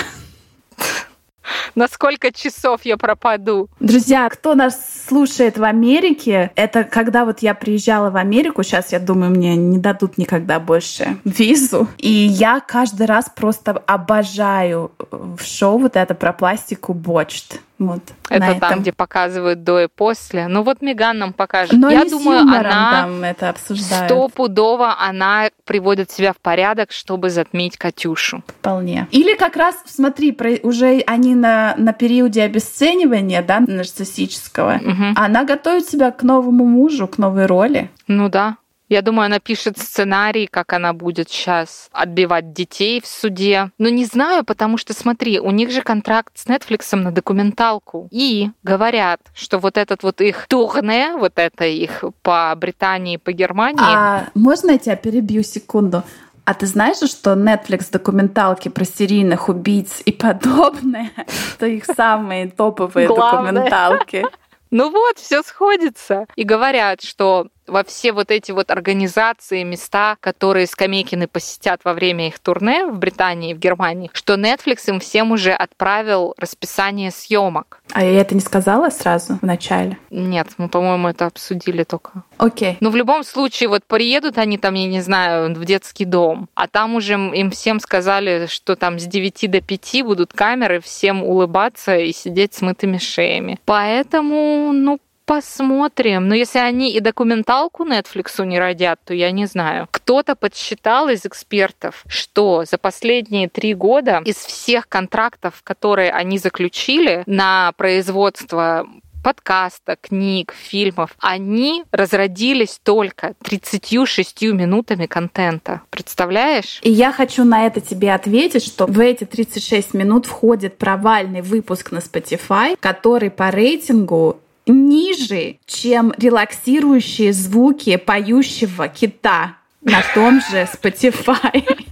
На 1.76 1.88
сколько 1.88 2.32
часов 2.32 2.82
я 2.84 2.98
пропаду? 2.98 3.68
Друзья, 3.80 4.30
кто 4.30 4.54
нас 4.54 4.78
слушает 5.08 5.58
в 5.58 5.64
Америке, 5.64 6.52
это 6.56 6.84
когда 6.84 7.26
вот 7.26 7.40
я 7.40 7.56
приезжала 7.56 8.12
в 8.12 8.16
Америку, 8.16 8.62
сейчас 8.64 8.92
я 8.92 9.00
думаю, 9.00 9.32
мне 9.32 9.56
не 9.56 9.80
дадут 9.80 10.18
никогда 10.18 10.60
больше 10.60 11.18
визу. 11.26 11.88
И 11.98 12.10
я 12.10 12.60
каждый 12.60 13.08
раз 13.08 13.32
просто 13.36 13.72
обожаю 13.88 14.92
в 15.10 15.44
шоу 15.44 15.80
вот 15.80 15.96
это 15.96 16.14
про 16.14 16.32
пластику 16.32 16.94
бочт. 16.94 17.60
Вот, 17.88 18.04
Это 18.30 18.48
там, 18.60 18.70
этом. 18.72 18.80
где 18.82 18.92
показывают 18.94 19.64
до 19.64 19.82
и 19.82 19.88
после. 19.88 20.48
Ну 20.48 20.64
вот 20.64 20.82
Меган 20.82 21.18
нам 21.18 21.34
покажет. 21.34 21.74
Но 21.78 21.90
Я 21.90 22.02
они 22.02 22.10
с 22.10 22.12
думаю, 22.12 22.40
она 22.42 22.64
там 22.64 23.24
это 23.24 23.50
обсуждают. 23.50 24.06
стопудово 24.12 24.96
она 25.00 25.50
приводит 25.66 26.12
себя 26.12 26.34
в 26.34 26.38
порядок, 26.38 26.92
чтобы 26.92 27.30
затмить 27.30 27.78
Катюшу. 27.78 28.44
Вполне. 28.48 29.08
Или 29.12 29.36
как 29.36 29.56
раз, 29.56 29.76
смотри, 29.86 30.38
уже 30.64 31.04
они 31.08 31.36
на, 31.36 31.76
на 31.78 31.94
периоде 31.94 32.44
обесценивания, 32.44 33.42
да, 33.42 33.60
нарциссического. 33.60 34.80
Мгм. 34.82 35.14
Она 35.16 35.44
готовит 35.44 35.88
себя 35.88 36.12
к 36.12 36.24
новому 36.24 36.66
мужу, 36.66 37.08
к 37.08 37.18
новой 37.18 37.46
роли. 37.46 37.90
Ну 38.08 38.30
да. 38.30 38.58
Я 38.90 39.02
думаю, 39.02 39.26
она 39.26 39.40
пишет 39.40 39.78
сценарий, 39.78 40.48
как 40.48 40.74
она 40.74 40.94
будет 40.94 41.30
сейчас 41.30 41.90
отбивать 41.92 42.54
детей 42.54 43.02
в 43.02 43.08
суде. 43.08 43.72
Но 43.78 43.90
не 43.90 44.06
знаю, 44.06 44.44
потому 44.44 44.78
что, 44.78 44.94
смотри, 44.94 45.40
у 45.40 45.52
них 45.52 45.72
же 45.72 45.82
контракт 45.82 46.38
с 46.38 46.46
Netflix 46.46 46.96
на 46.96 47.12
документалку. 47.12 48.08
И 48.12 48.50
говорят, 48.62 49.22
что 49.34 49.58
вот 49.58 49.78
этот 49.78 50.04
вот 50.04 50.22
их 50.22 50.48
турне, 50.48 51.16
вот 51.18 51.34
это 51.36 51.66
их 51.66 52.04
по 52.22 52.54
Британии, 52.56 53.18
по 53.18 53.32
Германии... 53.32 53.80
А 53.82 54.30
можно 54.36 54.72
я 54.72 54.78
тебя 54.78 54.96
перебью 54.96 55.44
секунду? 55.44 56.04
А 56.46 56.54
ты 56.54 56.66
знаешь, 56.66 56.98
что 56.98 57.34
Netflix 57.34 57.90
документалки 57.90 58.68
про 58.68 58.84
серийных 58.84 59.48
убийц 59.48 60.02
и 60.06 60.12
подобное, 60.12 61.12
это 61.56 61.68
их 61.68 61.86
самые 61.86 62.50
топовые 62.50 63.08
документалки? 63.08 64.26
Ну 64.76 64.90
вот, 64.90 65.20
все 65.20 65.44
сходится. 65.44 66.26
И 66.36 66.44
говорят, 66.44 67.04
что 67.04 67.46
во 67.68 67.84
все 67.84 68.12
вот 68.12 68.32
эти 68.32 68.52
вот 68.52 68.72
организации, 68.72 69.64
места, 69.64 70.18
которые 70.20 70.68
Скамейкины 70.68 71.28
посетят 71.28 71.82
во 71.84 71.94
время 71.94 72.28
их 72.28 72.40
турне 72.40 72.86
в 72.86 72.98
Британии 72.98 73.52
и 73.52 73.54
в 73.54 73.60
Германии, 73.60 74.10
что 74.14 74.36
Netflix 74.36 74.82
им 74.88 75.00
всем 75.00 75.32
уже 75.32 75.52
отправил 75.52 76.34
расписание 76.38 77.12
съемок. 77.12 77.82
А 77.94 78.04
я 78.04 78.22
это 78.22 78.36
не 78.36 78.42
сказала 78.42 78.90
сразу 78.90 79.38
в 79.42 79.44
начале? 79.44 79.98
Нет, 80.10 80.48
мы, 80.58 80.70
по-моему, 80.70 81.10
это 81.10 81.26
обсудили 81.26 81.84
только. 81.84 82.24
Окей. 82.38 82.78
Но 82.80 82.90
в 82.90 82.96
любом 82.96 83.24
случае, 83.24 83.70
вот 83.70 83.84
приедут 83.86 84.38
они 84.38 84.58
там, 84.58 84.74
я 84.74 84.88
не 84.88 85.02
знаю, 85.02 85.54
в 85.54 85.66
детский 85.66 86.06
дом, 86.06 86.50
а 86.56 86.68
там 86.68 86.96
уже 86.96 87.14
им 87.14 87.52
всем 87.52 87.80
сказали, 87.80 88.48
что 88.48 88.76
там 88.76 89.00
с 89.00 89.06
9 89.06 89.52
до 89.52 89.62
5 89.62 90.04
будут 90.04 90.34
камеры, 90.34 90.80
всем 90.80 91.24
улыбаться 91.24 91.96
и 91.96 92.12
сидеть 92.12 92.54
с 92.54 92.62
мытыми 92.62 92.98
шеями. 92.98 93.60
Поэтому, 93.66 94.72
ну, 94.74 95.00
Посмотрим. 95.26 96.28
Но 96.28 96.36
если 96.36 96.60
они 96.60 96.92
и 96.92 97.00
документалку 97.00 97.86
Netflix 97.86 98.44
не 98.46 98.60
родят, 98.60 99.00
то 99.06 99.14
я 99.14 99.32
не 99.32 99.46
знаю. 99.46 99.88
Кто-то 99.92 100.36
подсчитал 100.36 101.10
из 101.10 101.26
экспертов, 101.26 102.04
что 102.08 102.66
за 102.66 102.78
последние 102.78 103.48
три 103.48 103.74
года 103.74 104.22
из 104.26 104.36
всех 104.36 104.88
контрактов, 104.90 105.62
которые 105.64 106.12
они 106.12 106.38
заключили 106.38 107.24
на 107.26 107.72
производство 107.78 108.86
подкаста, 109.24 109.96
книг, 110.00 110.54
фильмов, 110.54 111.16
они 111.20 111.86
разродились 111.92 112.80
только 112.84 113.34
36 113.44 114.42
минутами 114.54 115.06
контента. 115.06 115.82
Представляешь? 115.90 116.80
И 116.84 116.92
я 116.92 117.12
хочу 117.12 117.46
на 117.46 117.66
это 117.66 117.80
тебе 117.80 118.14
ответить, 118.14 118.66
что 118.66 118.86
в 118.86 119.00
эти 119.00 119.24
36 119.24 119.94
минут 119.94 120.26
входит 120.26 120.78
провальный 120.78 121.42
выпуск 121.42 121.92
на 121.92 122.00
Spotify, 122.00 122.78
который 122.80 123.32
по 123.32 123.50
рейтингу 123.50 124.42
ниже, 124.66 125.58
чем 125.66 126.14
релаксирующие 126.18 127.34
звуки 127.34 127.98
поющего 127.98 128.88
кита 128.88 129.58
на 129.82 130.02
том 130.14 130.42
же 130.42 130.68
Spotify. 130.72 131.88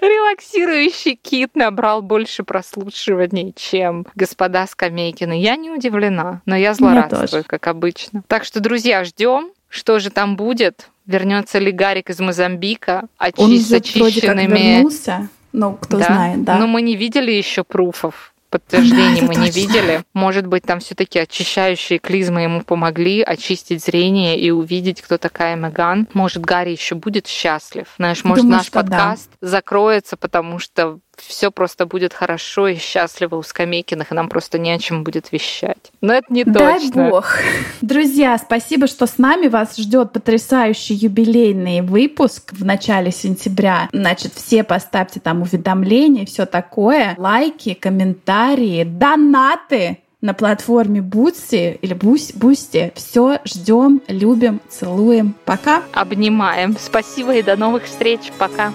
Релаксирующий 0.00 1.14
кит 1.14 1.54
набрал 1.54 2.00
больше 2.02 2.42
прослушиваний, 2.42 3.52
чем 3.54 4.06
господа 4.14 4.66
Скамейкины. 4.66 5.40
Я 5.40 5.56
не 5.56 5.70
удивлена, 5.70 6.40
но 6.46 6.56
я 6.56 6.74
злорадствую, 6.74 7.44
как 7.46 7.66
обычно. 7.66 8.22
Так 8.28 8.44
что, 8.44 8.60
друзья, 8.60 9.04
ждем, 9.04 9.50
что 9.68 9.98
же 9.98 10.10
там 10.10 10.36
будет. 10.36 10.88
Вернется 11.06 11.58
ли 11.58 11.70
Гарик 11.70 12.10
из 12.10 12.20
Мозамбика, 12.20 13.04
очи- 13.18 13.34
Он 13.36 13.56
с 13.58 13.72
очищенными... 13.72 14.00
Вроде 14.00 14.20
как 14.20 14.58
вернулся, 14.58 15.28
ну, 15.52 15.74
кто 15.74 15.98
да? 15.98 16.04
знает, 16.04 16.44
да. 16.44 16.58
Но 16.58 16.66
мы 16.66 16.82
не 16.82 16.96
видели 16.96 17.30
еще 17.30 17.64
пруфов 17.64 18.34
подтверждений 18.48 19.20
да, 19.20 19.26
мы 19.26 19.34
точно. 19.34 19.42
не 19.42 19.50
видели. 19.50 20.04
Может 20.14 20.46
быть, 20.46 20.64
там 20.64 20.80
все-таки 20.80 21.18
очищающие 21.18 21.98
клизмы 21.98 22.42
ему 22.42 22.62
помогли 22.62 23.22
очистить 23.22 23.84
зрение 23.84 24.38
и 24.38 24.50
увидеть, 24.50 25.02
кто 25.02 25.18
такая 25.18 25.56
Меган. 25.56 26.08
Может, 26.14 26.42
Гарри 26.44 26.70
еще 26.70 26.94
будет 26.94 27.26
счастлив. 27.26 27.86
Знаешь, 27.96 28.24
может, 28.24 28.44
Думаю, 28.44 28.58
наш 28.58 28.70
подкаст 28.70 29.30
да. 29.40 29.48
закроется, 29.48 30.16
потому 30.16 30.58
что 30.58 31.00
все 31.20 31.50
просто 31.50 31.86
будет 31.86 32.14
хорошо 32.14 32.68
и 32.68 32.76
счастливо 32.76 33.36
у 33.36 33.42
Скамейкиных, 33.42 34.12
и 34.12 34.14
нам 34.14 34.28
просто 34.28 34.58
не 34.58 34.70
о 34.70 34.78
чем 34.78 35.04
будет 35.04 35.32
вещать. 35.32 35.92
Но 36.00 36.14
это 36.14 36.32
не 36.32 36.44
Дай 36.44 36.80
точно. 36.80 37.02
Дай 37.02 37.10
бог. 37.10 37.36
Друзья, 37.80 38.38
спасибо, 38.38 38.86
что 38.86 39.06
с 39.06 39.18
нами. 39.18 39.48
Вас 39.48 39.76
ждет 39.76 40.12
потрясающий 40.12 40.94
юбилейный 40.94 41.80
выпуск 41.82 42.52
в 42.52 42.64
начале 42.64 43.10
сентября. 43.10 43.88
Значит, 43.92 44.32
все 44.34 44.64
поставьте 44.64 45.20
там 45.20 45.42
уведомления, 45.42 46.26
все 46.26 46.46
такое. 46.46 47.14
Лайки, 47.16 47.74
комментарии, 47.74 48.84
донаты 48.84 49.98
на 50.20 50.34
платформе 50.34 51.00
Бусти 51.00 51.78
или 51.80 51.94
Бусти. 51.94 52.92
Все 52.94 53.40
ждем, 53.44 54.02
любим, 54.08 54.60
целуем. 54.68 55.34
Пока. 55.44 55.82
Обнимаем. 55.92 56.76
Спасибо 56.78 57.36
и 57.36 57.42
до 57.42 57.56
новых 57.56 57.84
встреч. 57.84 58.32
Пока. 58.38 58.72